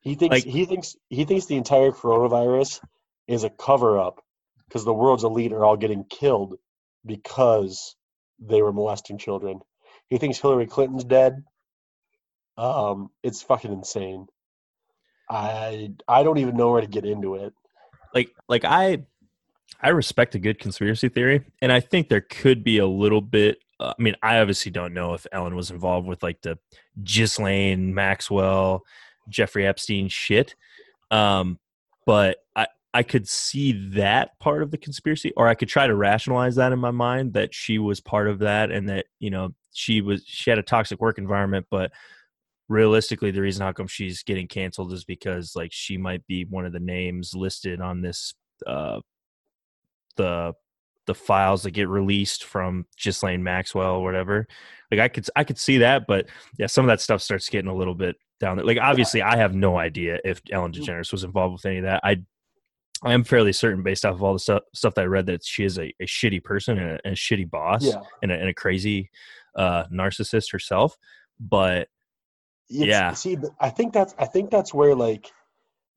[0.00, 2.80] He thinks Like- he thinks he thinks the entire coronavirus
[3.26, 4.22] is a cover up
[4.68, 6.56] because the world's elite are all getting killed
[7.04, 7.96] because
[8.38, 9.60] they were molesting children.
[10.12, 11.42] He thinks Hillary Clinton's dead.
[12.58, 14.26] Um, it's fucking insane.
[15.30, 17.54] I I don't even know where to get into it.
[18.14, 19.04] like like I
[19.80, 23.56] I respect a good conspiracy theory, and I think there could be a little bit.
[23.80, 26.58] Uh, I mean, I obviously don't know if Ellen was involved with like the
[27.02, 28.82] Ghislaine Maxwell,
[29.30, 30.56] Jeffrey Epstein shit,
[31.10, 31.58] um,
[32.04, 35.94] but I I could see that part of the conspiracy, or I could try to
[35.94, 39.54] rationalize that in my mind that she was part of that, and that you know
[39.72, 41.92] she was she had a toxic work environment, but
[42.68, 46.64] realistically the reason how come she's getting canceled is because like she might be one
[46.64, 48.34] of the names listed on this
[48.66, 48.98] uh
[50.16, 50.54] the
[51.06, 54.46] the files that get released from Ghislaine Maxwell or whatever.
[54.90, 56.28] Like I could I could see that, but
[56.58, 58.66] yeah, some of that stuff starts getting a little bit down there.
[58.66, 62.00] Like obviously I have no idea if Ellen DeGeneres was involved with any of that.
[62.04, 62.22] I
[63.04, 65.44] I am fairly certain based off of all the stuff stuff that I read that
[65.44, 68.00] she is a, a shitty person and a, and a shitty boss Yeah.
[68.22, 69.10] and, a, and a crazy
[69.56, 70.96] uh narcissist herself.
[71.40, 71.88] But
[72.70, 73.12] It's- Yeah.
[73.14, 75.30] See, I think that's I think that's where like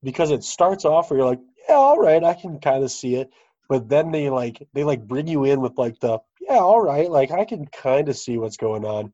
[0.04, 3.16] because it starts off where you're like, yeah, all right, I can kind of see
[3.16, 3.30] it,
[3.70, 7.10] but then they like they like bring you in with like the yeah, all right,
[7.10, 9.12] like I can kind of see what's going on,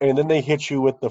[0.00, 1.10] and then they hit you with the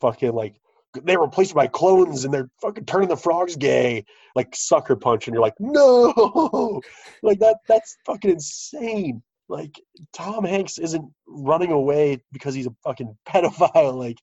[0.00, 0.60] fucking like
[1.02, 5.34] they replaced by clones and they're fucking turning the frogs gay, like sucker punch, and
[5.34, 6.80] you're like, no,
[7.22, 9.22] like that that's fucking insane.
[9.48, 9.80] Like
[10.12, 13.94] Tom Hanks isn't running away because he's a fucking pedophile.
[13.94, 14.18] Like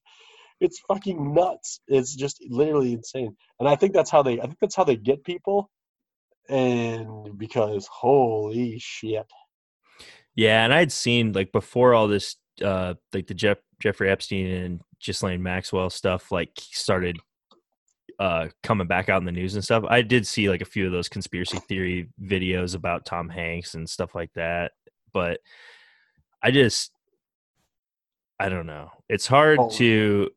[0.60, 1.80] it's fucking nuts.
[1.88, 3.36] It's just literally insane.
[3.58, 5.70] And I think that's how they I think that's how they get people.
[6.48, 9.26] And because holy shit.
[10.34, 14.80] Yeah, and I'd seen like before all this, uh, like the Jeff Jeffrey Epstein and
[15.04, 17.18] Ghislaine Maxwell stuff, like started
[18.18, 19.84] uh coming back out in the news and stuff.
[19.88, 23.88] I did see like a few of those conspiracy theory videos about Tom Hanks and
[23.88, 24.72] stuff like that,
[25.12, 25.40] but
[26.42, 26.92] I just
[28.38, 28.90] I don't know.
[29.08, 29.70] It's hard Oh.
[29.70, 30.30] to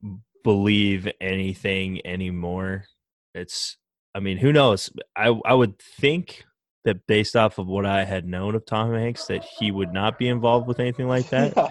[0.43, 2.85] believe anything anymore.
[3.33, 3.77] It's
[4.15, 4.89] I mean, who knows?
[5.15, 6.45] I I would think
[6.85, 10.19] that based off of what I had known of Tom Hanks, that he would not
[10.19, 11.53] be involved with anything like that.
[11.57, 11.69] Yeah.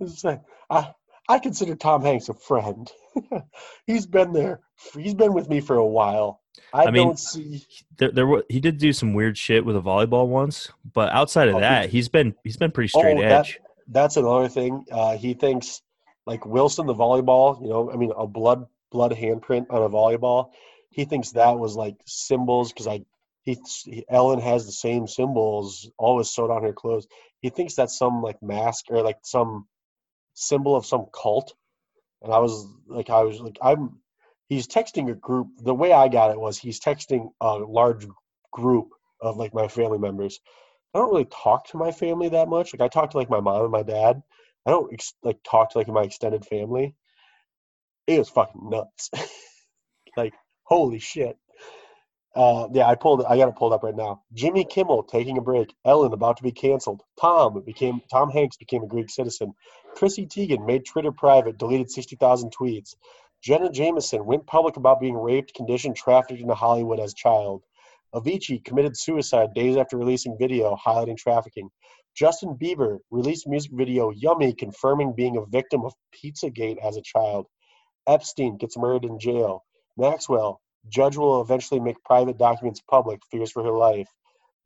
[0.00, 0.92] It's I
[1.28, 2.90] I consider Tom Hanks a friend.
[3.86, 4.60] he's been there.
[4.94, 6.40] He's been with me for a while.
[6.72, 7.66] I, I mean, don't see.
[7.98, 11.48] There, there wa- he did do some weird shit with a volleyball once, but outside
[11.48, 13.60] of Oh, that, he's been he's been pretty straight Oh, that- edge.
[13.88, 14.84] That's another thing.
[14.90, 15.80] Uh, he thinks
[16.26, 17.60] like Wilson, the volleyball.
[17.62, 20.50] You know, I mean, a blood blood handprint on a volleyball.
[20.90, 23.02] He thinks that was like symbols because I
[23.44, 27.06] he, he Ellen has the same symbols always sewed on her clothes.
[27.40, 29.66] He thinks that's some like mask or like some
[30.36, 31.54] symbol of some cult.
[32.22, 34.00] And I was like, I was like, I'm.
[34.48, 35.48] He's texting a group.
[35.60, 38.06] The way I got it was he's texting a large
[38.52, 40.38] group of like my family members.
[40.94, 42.72] I don't really talk to my family that much.
[42.72, 44.22] Like I talk to like my mom and my dad.
[44.64, 46.94] I don't ex- like talk to like my extended family.
[48.06, 49.10] It was fucking nuts.
[50.16, 51.36] like holy shit.
[52.36, 53.24] Uh, yeah, I pulled.
[53.24, 54.22] I got it pulled up right now.
[54.34, 55.74] Jimmy Kimmel taking a break.
[55.86, 57.02] Ellen about to be canceled.
[57.18, 59.54] Tom became Tom Hanks became a Greek citizen.
[59.94, 62.94] Chrissy Teigen made Twitter private, deleted sixty thousand tweets.
[63.42, 67.62] Jenna Jameson went public about being raped, conditioned, trafficked into Hollywood as child.
[68.14, 71.70] Avicii committed suicide days after releasing video highlighting trafficking.
[72.14, 77.46] Justin Bieber released music video Yummy confirming being a victim of Pizzagate as a child.
[78.06, 79.64] Epstein gets murdered in jail.
[79.96, 84.08] Maxwell, judge will eventually make private documents public, fears for her life.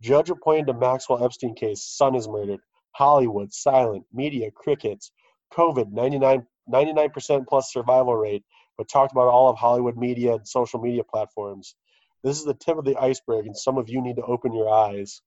[0.00, 2.60] Judge appointed to Maxwell Epstein case, son is murdered.
[2.92, 5.12] Hollywood, silent, media, crickets.
[5.52, 8.44] COVID, 99, 99% plus survival rate,
[8.78, 11.74] but talked about all of Hollywood media and social media platforms.
[12.22, 14.72] This is the tip of the iceberg, and some of you need to open your
[14.72, 15.22] eyes.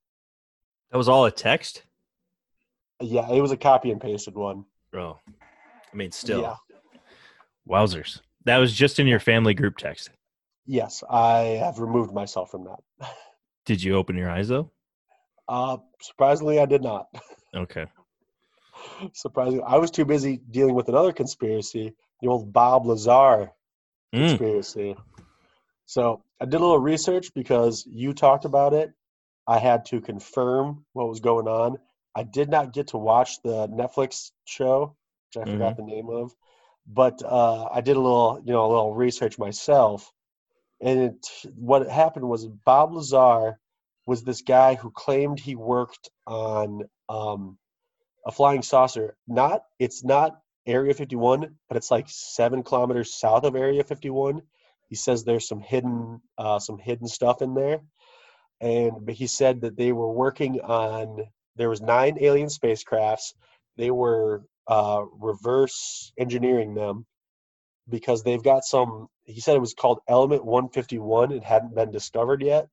[0.90, 1.82] That was all a text.
[3.00, 4.64] Yeah, it was a copy and pasted one.
[4.94, 5.18] Oh,
[5.92, 6.56] I mean, still, Yeah.
[7.68, 8.20] wowzers.
[8.44, 10.10] That was just in your family group text.
[10.66, 12.80] Yes, I have removed myself from that.
[13.66, 14.70] Did you open your eyes though?
[15.48, 17.06] Uh, surprisingly, I did not.
[17.54, 17.86] Okay.
[19.12, 23.52] surprisingly, I was too busy dealing with another conspiracy, the old Bob Lazar
[24.12, 24.26] Mm.
[24.28, 24.96] conspiracy.
[25.86, 28.92] So I did a little research because you talked about it.
[29.46, 31.78] I had to confirm what was going on.
[32.14, 34.96] I did not get to watch the Netflix show,
[35.28, 36.34] which I forgot the name of.
[36.86, 40.12] but uh, I did a little, you know, a little research myself,
[40.80, 43.58] and it, what happened was Bob Lazar
[44.06, 47.58] was this guy who claimed he worked on um,
[48.26, 49.16] a flying saucer.
[49.28, 54.42] Not, it's not Area 51, but it's like seven kilometers south of Area 51.
[54.88, 57.80] He says there's some hidden, uh, some hidden stuff in there,
[58.60, 61.24] and but he said that they were working on.
[61.56, 63.34] There was nine alien spacecrafts.
[63.78, 67.06] They were uh, reverse engineering them
[67.88, 69.08] because they've got some.
[69.24, 71.32] He said it was called Element 151.
[71.32, 72.68] It hadn't been discovered yet.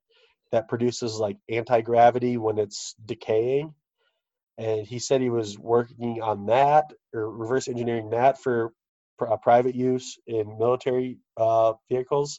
[0.50, 3.74] That produces like anti gravity when it's decaying.
[4.58, 8.72] And he said he was working on that or reverse engineering that for
[9.18, 12.38] pr- uh, private use in military uh, vehicles.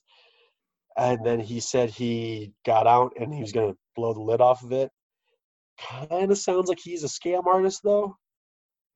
[0.95, 4.41] And then he said he got out and he was going to blow the lid
[4.41, 4.91] off of it.
[5.79, 8.15] Kind of sounds like he's a scam artist though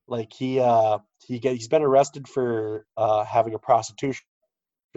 [0.08, 4.26] like he uh he get he's been arrested for uh having a prostitution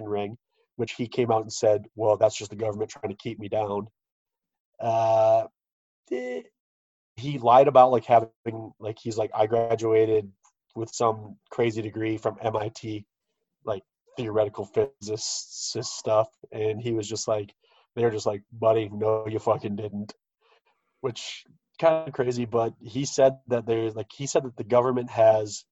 [0.08, 0.36] ring
[0.76, 3.48] which he came out and said well that's just the government trying to keep me
[3.48, 3.86] down.
[4.80, 5.44] Uh
[6.10, 6.42] eh,
[7.16, 10.30] he lied about like having like he's like i graduated
[10.74, 13.04] with some crazy degree from mit
[13.64, 13.82] like
[14.16, 17.52] theoretical physics stuff and he was just like
[17.94, 20.14] they're just like buddy no you fucking didn't
[21.00, 21.44] which
[21.80, 25.64] kind of crazy, but he said that there's like he said that the government has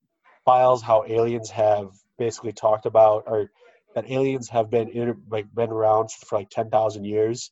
[0.44, 3.50] files how aliens have basically talked about or
[3.94, 7.50] that aliens have been like been around for like 10,000 years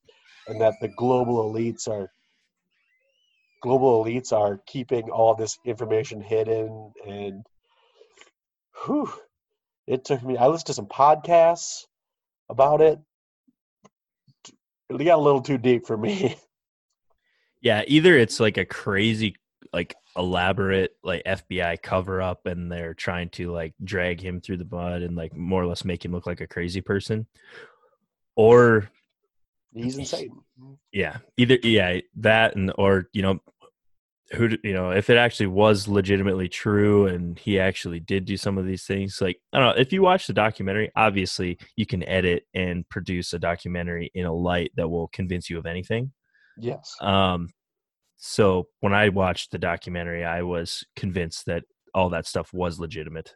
[0.48, 2.10] and that the global elites are
[3.62, 7.44] global elites are keeping all this information hidden and
[8.84, 9.12] whew,
[9.86, 11.84] it took me I listened to some podcasts
[12.48, 12.98] about it.
[14.88, 16.36] It got a little too deep for me.
[17.62, 19.34] Yeah, either it's like a crazy,
[19.72, 24.68] like elaborate, like FBI cover up, and they're trying to like drag him through the
[24.70, 27.26] mud and like more or less make him look like a crazy person,
[28.36, 28.88] or
[29.74, 30.30] he's insane.
[30.92, 33.40] Yeah, either yeah that and or you know
[34.32, 38.58] who you know if it actually was legitimately true and he actually did do some
[38.58, 42.02] of these things like i don't know if you watch the documentary obviously you can
[42.08, 46.10] edit and produce a documentary in a light that will convince you of anything.
[46.58, 46.96] Yes.
[47.00, 47.50] Um,
[48.16, 51.64] so when I watched the documentary, I was convinced that
[51.94, 53.34] all that stuff was legitimate.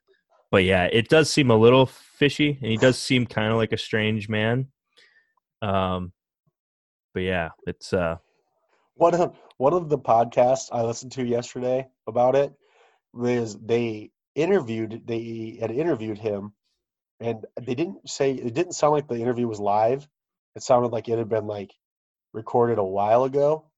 [0.51, 3.72] But yeah, it does seem a little fishy, and he does seem kind of like
[3.72, 4.68] a strange man.
[5.62, 6.12] Um,
[7.14, 8.16] but yeah, it's uh,
[8.95, 12.53] one of one of the podcasts I listened to yesterday about it
[13.12, 16.53] was they interviewed they had interviewed him
[17.18, 20.07] and they didn't say it didn't sound like the interview was live
[20.55, 21.72] it sounded like it had been like
[22.33, 23.70] recorded a while ago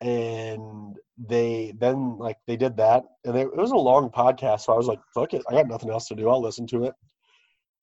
[0.00, 4.72] and they then like they did that and they, it was a long podcast so
[4.72, 6.94] i was like fuck it i got nothing else to do i'll listen to it.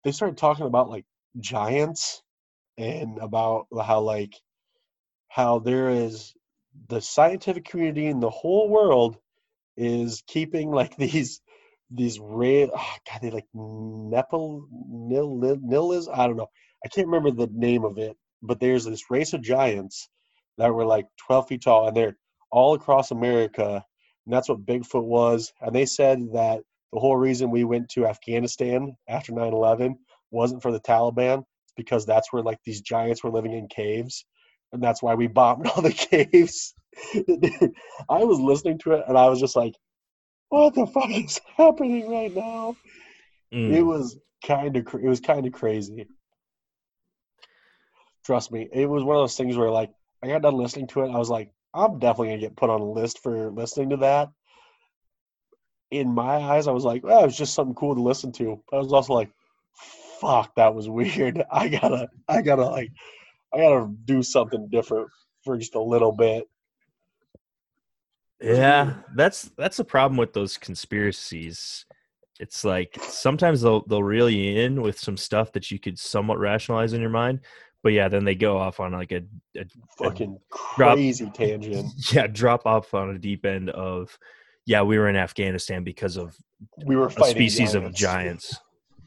[0.03, 1.05] They started talking about like
[1.39, 2.21] giants
[2.77, 4.33] and about how like
[5.27, 6.33] how there is
[6.89, 9.17] the scientific community in the whole world
[9.77, 11.41] is keeping like these
[11.91, 16.49] these rare oh, god they like nepal nil nil nil is i don't know
[16.83, 20.09] i can't remember the name of it but there's this race of giants
[20.57, 22.17] that were like 12 feet tall and they're
[22.51, 23.83] all across america
[24.25, 28.05] and that's what bigfoot was and they said that the whole reason we went to
[28.05, 29.95] afghanistan after 9-11
[30.33, 31.39] wasn't for the taliban.
[31.39, 34.25] It's because that's where like these giants were living in caves
[34.73, 36.73] and that's why we bombed all the caves.
[37.13, 37.45] Dude,
[38.09, 39.73] i was listening to it and i was just like
[40.49, 42.75] what the fuck is happening right now?
[43.51, 46.05] Mm, it was kind of it was kind of crazy.
[48.23, 49.89] Trust me it was one of those things where like
[50.23, 52.81] i got done listening to it i was like i'm definitely gonna get put on
[52.81, 54.29] a list for listening to that.
[55.91, 58.61] In my eyes i was like well it was just something cool to listen to
[58.69, 59.31] but i was also like
[60.19, 61.43] fuck that was weird.
[61.51, 62.91] I gotta i gotta like
[63.53, 65.09] i gotta do something different
[65.43, 66.45] for just a little bit.
[68.41, 71.85] Yeah, that's that's the problem with those conspiracies.
[72.39, 76.39] It's like sometimes they'll they'll reel you in with some stuff that you could somewhat
[76.39, 77.41] rationalize in your mind,
[77.83, 79.21] but yeah, then they go off on like a,
[79.55, 79.65] a
[79.97, 80.39] fucking
[80.77, 84.17] drop- crazy tangent yeah drop off on a deep end of
[84.65, 86.35] yeah we were in afghanistan because of
[86.85, 88.57] we were a species of giants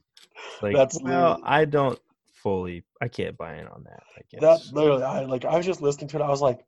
[0.62, 1.98] like That's well i don't
[2.34, 5.44] fully i can't buy in on that i guess That literally, I like.
[5.44, 6.22] I was just listening to it.
[6.22, 6.64] I was like,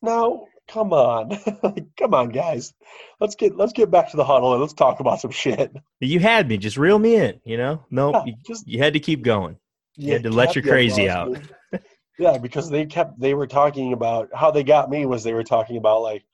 [0.00, 1.30] "No, come on,
[1.62, 2.72] Like, come on, guys.
[3.20, 6.20] Let's get let's get back to the huddle and let's talk about some shit." you
[6.20, 9.00] had me just reel me in you know no Yeah, you, just you had to
[9.00, 9.56] keep going
[9.98, 11.36] You had to let your crazy out.
[12.18, 15.44] yeah, because they kept they were talking about how they got me was they were
[15.44, 16.24] talking about like,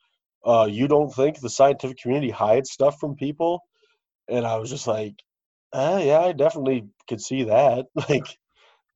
[0.45, 3.61] uh, you don't think the scientific community hides stuff from people,
[4.29, 5.15] and I was just like,
[5.73, 7.85] Uh, yeah, I definitely could see that.
[8.09, 8.27] Like,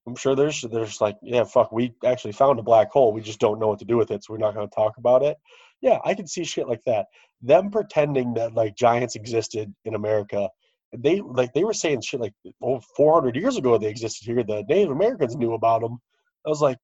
[0.07, 3.11] I'm sure there's there's like, yeah, fuck, we actually found a black hole.
[3.13, 4.97] We just don't know what to do with it, so we're not going to talk
[4.97, 5.37] about it.
[5.81, 7.07] Yeah, I can see shit like that.
[7.41, 10.49] Them pretending that like giants existed in America.
[10.97, 12.33] They like they were saying shit like,
[12.63, 14.43] oh, 400 years ago they existed here.
[14.43, 15.99] The Native Americans knew about them.
[16.45, 16.77] I was like,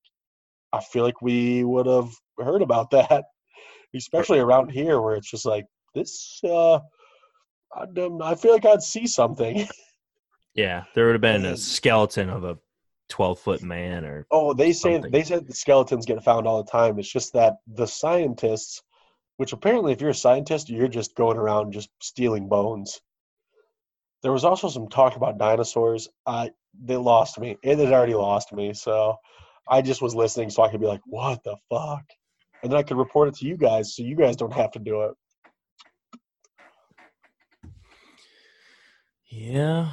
[0.73, 3.23] I feel like we would have heard about that,
[3.95, 6.39] especially around here where it's just like this.
[6.43, 6.79] uh
[7.75, 9.67] I, don't- I feel like I'd see something.
[10.53, 12.57] Yeah, there would have been a skeleton of a
[13.09, 15.11] 12 foot man or Oh, they say Something.
[15.11, 16.97] they said the skeletons get found all the time.
[16.97, 18.81] It's just that the scientists,
[19.35, 23.01] which apparently, if you're a scientist, you're just going around just stealing bones.
[24.25, 26.09] There was also some talk about dinosaurs.
[26.25, 26.49] I
[26.83, 27.57] they lost me.
[27.61, 29.17] It had already lost me, so
[29.69, 32.05] I just was listening so I could be like, "What the fuck,"
[32.63, 34.79] and then I could report it to you guys, so you guys don't have to
[34.79, 35.11] do it.
[39.27, 39.91] Yeah.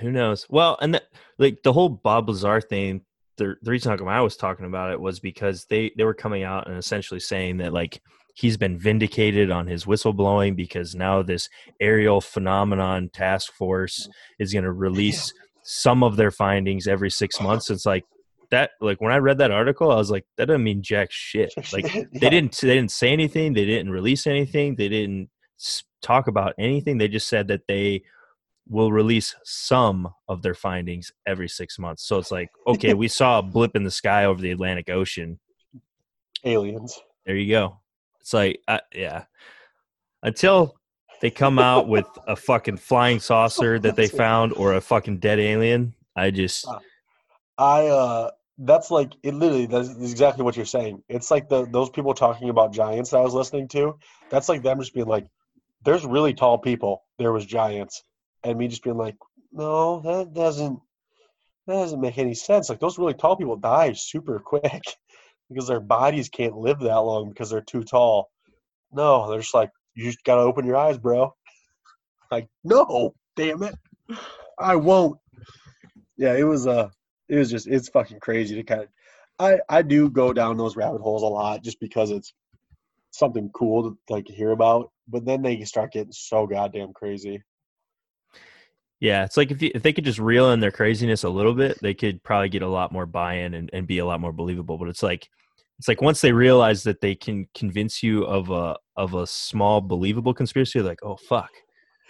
[0.00, 0.46] Who knows?
[0.48, 1.02] Well, and the,
[1.36, 3.02] like the whole Bob Lazar thing,
[3.36, 6.66] the, the reason I was talking about it was because they they were coming out
[6.66, 8.00] and essentially saying that like
[8.34, 11.48] he's been vindicated on his whistleblowing because now this
[11.80, 14.08] aerial phenomenon task force
[14.38, 17.70] is going to release some of their findings every six months.
[17.70, 18.04] It's like
[18.50, 18.70] that.
[18.80, 21.52] Like when I read that article, I was like, that doesn't mean jack shit.
[21.72, 25.30] Like they didn't they didn't say anything they didn't release anything they didn't
[26.02, 28.02] talk about anything they just said that they
[28.68, 33.38] will release some of their findings every six months so it's like okay we saw
[33.38, 35.38] a blip in the sky over the atlantic ocean
[36.44, 37.00] aliens.
[37.26, 37.78] there you go
[38.22, 39.24] it's like uh, yeah
[40.22, 40.74] until
[41.20, 45.38] they come out with a fucking flying saucer that they found or a fucking dead
[45.38, 46.66] alien i just
[47.58, 51.02] I uh that's like it literally that's exactly what you're saying.
[51.08, 53.98] It's like the those people talking about giants that I was listening to.
[54.30, 55.26] That's like them just being like,
[55.84, 57.04] There's really tall people.
[57.18, 58.02] There was giants.
[58.44, 59.16] And me just being like,
[59.52, 60.78] No, that doesn't
[61.66, 62.68] that doesn't make any sense.
[62.68, 64.82] Like those really tall people die super quick
[65.52, 68.30] because their bodies can't live that long because they're too tall.
[68.92, 71.34] No, they're just like, you just gotta open your eyes, bro.
[72.30, 73.74] Like, no, damn it.
[74.58, 75.18] I won't.
[76.16, 76.88] Yeah, it was uh
[77.28, 78.88] it was just it's fucking crazy to kind of
[79.38, 82.32] I I do go down those rabbit holes a lot just because it's
[83.10, 87.42] something cool to like hear about, but then they start getting so goddamn crazy.
[89.02, 91.54] Yeah, it's like if you, if they could just reel in their craziness a little
[91.54, 94.32] bit, they could probably get a lot more buy-in and, and be a lot more
[94.32, 94.78] believable.
[94.78, 95.28] But it's like
[95.80, 99.80] it's like once they realize that they can convince you of a of a small
[99.80, 101.50] believable conspiracy, they're like, oh fuck,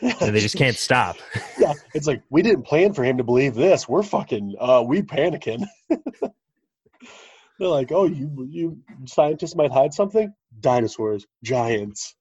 [0.02, 1.16] and they just can't stop.
[1.58, 3.88] yeah, it's like we didn't plan for him to believe this.
[3.88, 5.64] We're fucking uh we panicking.
[7.58, 8.76] They're like, "Oh, you you
[9.06, 10.30] scientists might hide something?
[10.60, 12.16] Dinosaurs, giants."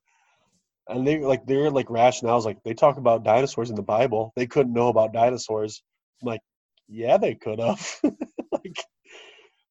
[0.88, 4.34] And they like they're like rationales like they talk about dinosaurs in the Bible.
[4.36, 5.82] They couldn't know about dinosaurs.
[6.22, 6.42] I'm like,
[6.88, 8.00] "Yeah, they could have."
[8.52, 8.78] like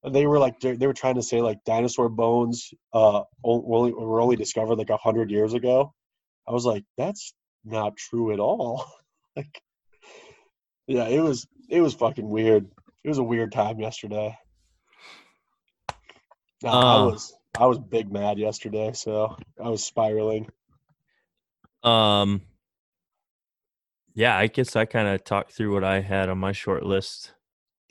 [0.02, 4.20] and they were like they were trying to say like dinosaur bones uh only were
[4.20, 5.92] only discovered like a hundred years ago.
[6.48, 7.34] I was like, that's
[7.64, 8.86] not true at all.
[9.36, 9.60] like,
[10.86, 12.70] yeah, it was it was fucking weird.
[13.04, 14.36] It was a weird time yesterday.
[16.62, 17.06] No, I Uh.
[17.06, 20.48] was I was big mad yesterday, so I was spiraling.
[21.82, 22.42] Um,
[24.14, 27.32] yeah, I guess I kind of talked through what I had on my short list.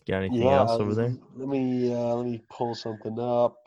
[0.08, 1.14] Got anything yeah, else over there?
[1.36, 3.58] Let me uh, let me pull something up.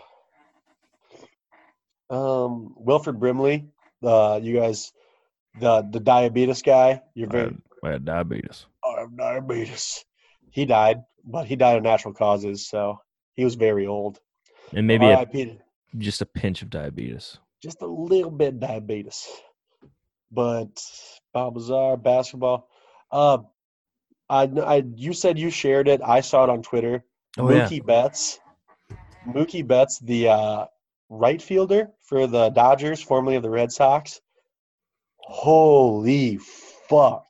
[2.10, 3.68] Um, Wilford Brimley,
[4.02, 4.92] uh, you guys,
[5.60, 7.00] the the diabetes guy.
[7.14, 8.66] You're very I had diabetes.
[8.84, 10.04] I have diabetes.
[10.50, 12.98] He died, but he died of natural causes, so
[13.34, 14.18] he was very old.
[14.72, 15.26] And maybe a,
[15.98, 17.38] just a pinch of diabetes.
[17.62, 19.28] just a little bit diabetes.
[20.32, 20.82] But
[21.34, 22.68] Bob Lazar, basketball.
[23.10, 23.38] Uh,
[24.28, 26.00] I, I, you said you shared it.
[26.02, 27.04] I saw it on Twitter.
[27.38, 28.40] Oh yeah, Mookie Betts.
[29.26, 30.66] Mookie Betts, the uh,
[31.10, 34.20] right fielder for the Dodgers, formerly of the Red Sox.
[35.18, 36.38] Holy
[36.88, 37.26] fuck.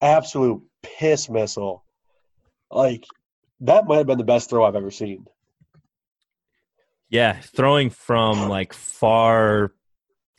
[0.00, 1.84] Absolute piss missile.
[2.70, 3.04] Like,
[3.60, 5.26] that might have been the best throw I've ever seen.
[7.08, 9.72] yeah, throwing from like far,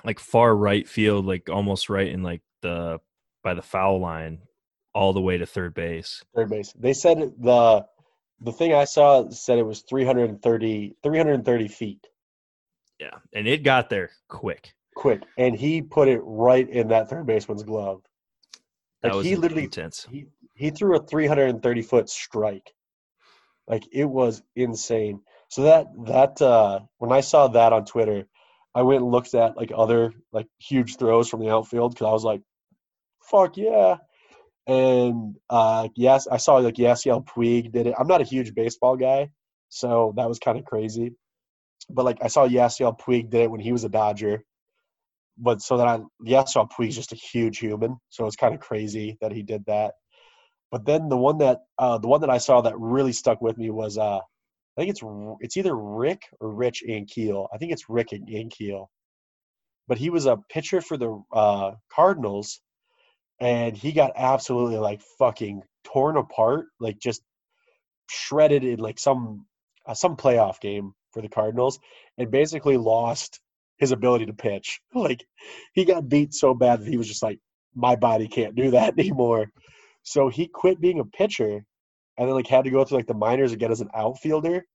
[0.04, 3.00] like far right field, like almost right in like the
[3.44, 4.40] by the foul line,
[4.94, 6.24] all the way to third base.
[6.36, 6.74] third base.
[6.78, 7.86] They said the
[8.42, 12.08] the thing I saw said it was 330, 330 feet
[13.00, 14.74] Yeah, and it got there quick.
[14.96, 18.02] quick, and he put it right in that third baseman's glove.
[19.02, 20.08] That was he literally intense.
[20.10, 20.26] he
[20.56, 22.74] he threw a 330 foot strike.
[23.68, 25.22] Like it was insane.
[25.50, 28.28] So that that uh when I saw that on Twitter,
[28.76, 32.12] I went and looked at like other like huge throws from the outfield because I
[32.12, 32.42] was like,
[33.22, 33.98] fuck yeah.
[34.66, 37.96] And uh, yes, I saw like Yasiel Puig did it.
[37.98, 39.30] I'm not a huge baseball guy,
[39.70, 41.12] so that was kind of crazy.
[41.90, 44.44] But like I saw Yasiel Puig did it when he was a Dodger.
[45.38, 49.18] But so that I Yasiel Puig's just a huge human, so it's kind of crazy
[49.22, 49.96] that he did that.
[50.72, 53.58] But then the one that uh, the one that I saw that really stuck with
[53.58, 54.22] me was uh,
[54.78, 55.02] I think it's
[55.42, 57.48] it's either Rick or Rich Ankiel.
[57.54, 58.88] I think it's Rick Ankiel.
[59.88, 62.62] But he was a pitcher for the uh, Cardinals,
[63.40, 67.22] and he got absolutely like fucking torn apart, like just
[68.10, 69.46] shredded in like some
[69.86, 71.80] uh, some playoff game for the Cardinals,
[72.18, 73.40] and basically lost
[73.78, 74.80] his ability to pitch.
[74.96, 75.26] Like
[75.74, 77.40] he got beat so bad that he was just like,
[77.76, 79.52] my body can't do that anymore.
[80.04, 81.66] So he quit being a pitcher
[82.18, 84.66] and then like had to go through like the minors again as an outfielder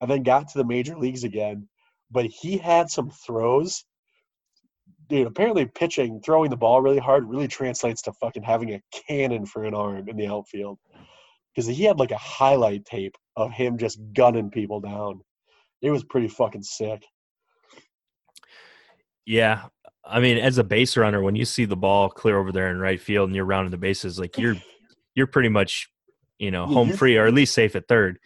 [0.00, 1.68] and then got to the major leagues again.
[2.10, 3.84] But he had some throws.
[5.08, 9.46] Dude, apparently pitching, throwing the ball really hard really translates to fucking having a cannon
[9.46, 10.78] for an arm in the outfield.
[11.54, 15.20] Because he had like a highlight tape of him just gunning people down.
[15.82, 17.04] It was pretty fucking sick.
[19.24, 19.64] Yeah.
[20.04, 22.78] I mean, as a base runner, when you see the ball clear over there in
[22.78, 24.56] right field and you're rounding the bases, like you're
[25.14, 25.88] you're pretty much,
[26.38, 28.18] you know, home you're- free or at least safe at third.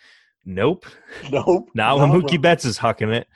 [0.44, 0.86] Nope.
[1.30, 1.68] Nope.
[1.74, 3.26] now when Mookie Betts is hucking it.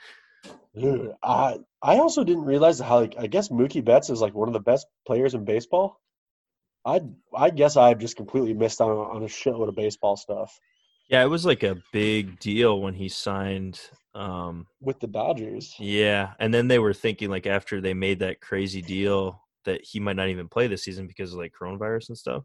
[0.77, 4.49] Dude, I I also didn't realize how like I guess Mookie Betts is like one
[4.49, 6.01] of the best players in baseball.
[6.83, 7.01] I
[7.35, 10.59] I guess I've just completely missed out on, on a shitload of baseball stuff
[11.09, 13.79] Yeah, it was like a big deal when he signed.
[14.13, 15.75] Um, with the Dodgers.
[15.79, 19.99] yeah, and then they were thinking like after they made that crazy deal that he
[19.99, 22.43] might not even play this season because of like coronavirus and stuff.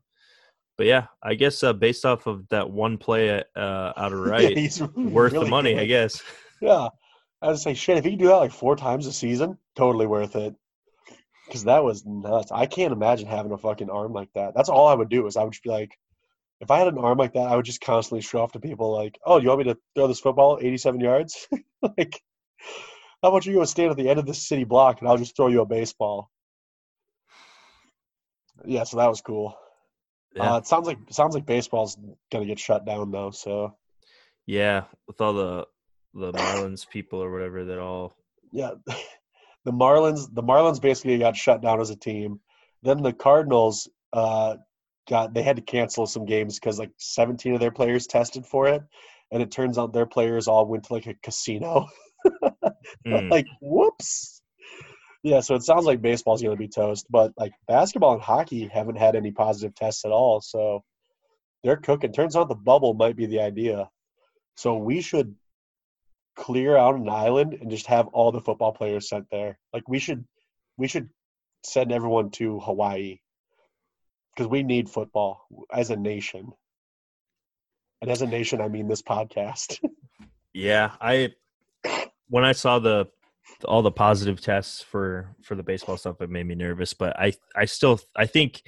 [0.81, 4.31] But yeah, I guess uh, based off of that one play uh, out of Yeah,
[4.31, 6.23] right, he's worth the really money, I guess.
[6.63, 6.89] Yeah,
[7.43, 7.99] I would say shit.
[7.99, 10.55] If he can do that like four times a season, totally worth it.
[11.45, 12.51] Because that was nuts.
[12.51, 14.55] I can't imagine having a fucking arm like that.
[14.57, 15.99] That's all I would do is I would just be like,
[16.63, 18.91] if I had an arm like that, I would just constantly show off to people
[18.91, 21.47] like, oh, you want me to throw this football 87 yards?
[21.99, 22.23] like,
[23.23, 25.37] how about you go stand at the end of this city block and I'll just
[25.37, 26.31] throw you a baseball?
[28.65, 29.59] Yeah, so that was cool.
[30.35, 30.55] Yeah.
[30.55, 31.97] Uh, it sounds like sounds like baseball's
[32.31, 33.31] gonna get shut down though.
[33.31, 33.77] So
[34.47, 35.67] Yeah, with all the
[36.15, 38.15] the Marlins people or whatever that all
[38.53, 38.73] yeah,
[39.65, 42.41] the Marlins the Marlins basically got shut down as a team.
[42.83, 44.57] Then the Cardinals uh,
[45.09, 48.69] got they had to cancel some games because like 17 of their players tested for
[48.69, 48.83] it,
[49.31, 51.87] and it turns out their players all went to like a casino.
[53.07, 53.31] Mm.
[53.31, 54.40] like whoops.
[55.23, 58.69] Yeah, so it sounds like baseball's going to be toast, but like basketball and hockey
[58.69, 60.83] haven't had any positive tests at all, so
[61.63, 62.13] they're cooking.
[62.13, 63.91] Turns out the bubble might be the idea.
[64.57, 65.35] So we should
[66.37, 69.59] clear out an island and just have all the football players sent there.
[69.75, 70.25] Like we should
[70.79, 71.11] we should
[71.65, 73.19] send everyone to Hawaii
[74.35, 76.53] because we need football as a nation.
[78.01, 79.79] And as a nation, I mean this podcast.
[80.53, 81.31] Yeah, I
[82.29, 83.07] when I saw the
[83.65, 86.95] all the positive tests for for the baseball stuff, it made me nervous.
[86.95, 88.63] But I I still I think,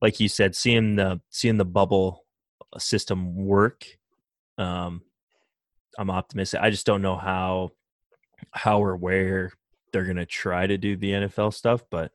[0.00, 2.24] like you said, seeing the seeing the bubble
[2.78, 3.86] system work,
[4.58, 5.02] um,
[5.98, 6.60] I'm optimistic.
[6.60, 7.70] I just don't know how
[8.52, 9.52] how or where
[9.92, 12.12] they're gonna try to do the NFL stuff, but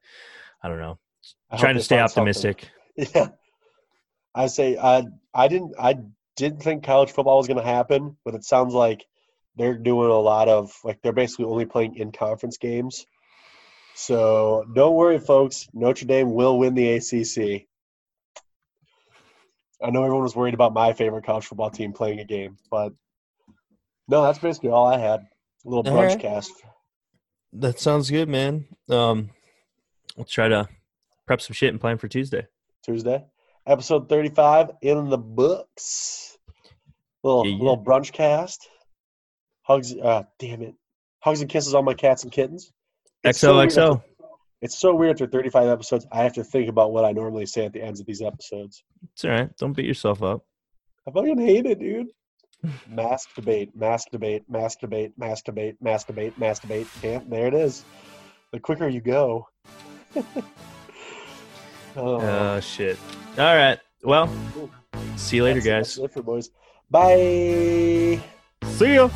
[0.63, 0.99] I don't know.
[1.49, 2.21] I Trying to stay find something.
[2.29, 2.69] optimistic.
[3.15, 3.29] Yeah.
[4.35, 5.95] I say I I didn't I
[6.35, 9.05] didn't think college football was gonna happen, but it sounds like
[9.55, 13.05] they're doing a lot of like they're basically only playing in conference games.
[13.95, 15.67] So don't worry, folks.
[15.73, 17.67] Notre Dame will win the ACC.
[19.83, 22.93] I know everyone was worried about my favorite college football team playing a game, but
[24.07, 25.21] no, that's basically all I had.
[25.65, 26.19] A little brunch right.
[26.19, 26.51] cast.
[27.53, 28.65] That sounds good, man.
[28.89, 29.31] Um,
[30.15, 30.67] we'll try to
[31.25, 32.47] prep some shit and plan for Tuesday.
[32.83, 33.23] Tuesday.
[33.67, 36.37] Episode 35 in the books.
[37.23, 37.57] Little Yeah, yeah.
[37.59, 38.67] little brunch cast.
[39.63, 40.75] Hugs uh damn it.
[41.19, 42.71] Hugs and kisses all my cats and kittens.
[43.23, 43.95] It's so XOXO.
[43.97, 44.07] after-
[44.61, 46.05] It's so weird after 35 episodes.
[46.11, 48.83] I have to think about what I normally say at the ends of these episodes.
[49.13, 49.55] It's all right.
[49.57, 50.43] Don't beat yourself up.
[51.07, 52.07] I fucking hate it, dude.
[52.87, 56.87] Mask debate, mask debate, mask debate, mask debate, mask debate, mask debate.
[57.01, 57.83] Damn, there it is.
[58.51, 59.47] The quicker you go.
[60.15, 60.23] oh.
[61.95, 62.97] Oh shit.
[63.37, 63.79] All right.
[64.03, 64.29] Well,
[65.15, 66.01] see you later, That's- guys.
[66.01, 66.49] That's it for boys.
[66.89, 68.19] Bye.
[68.65, 69.09] See ya.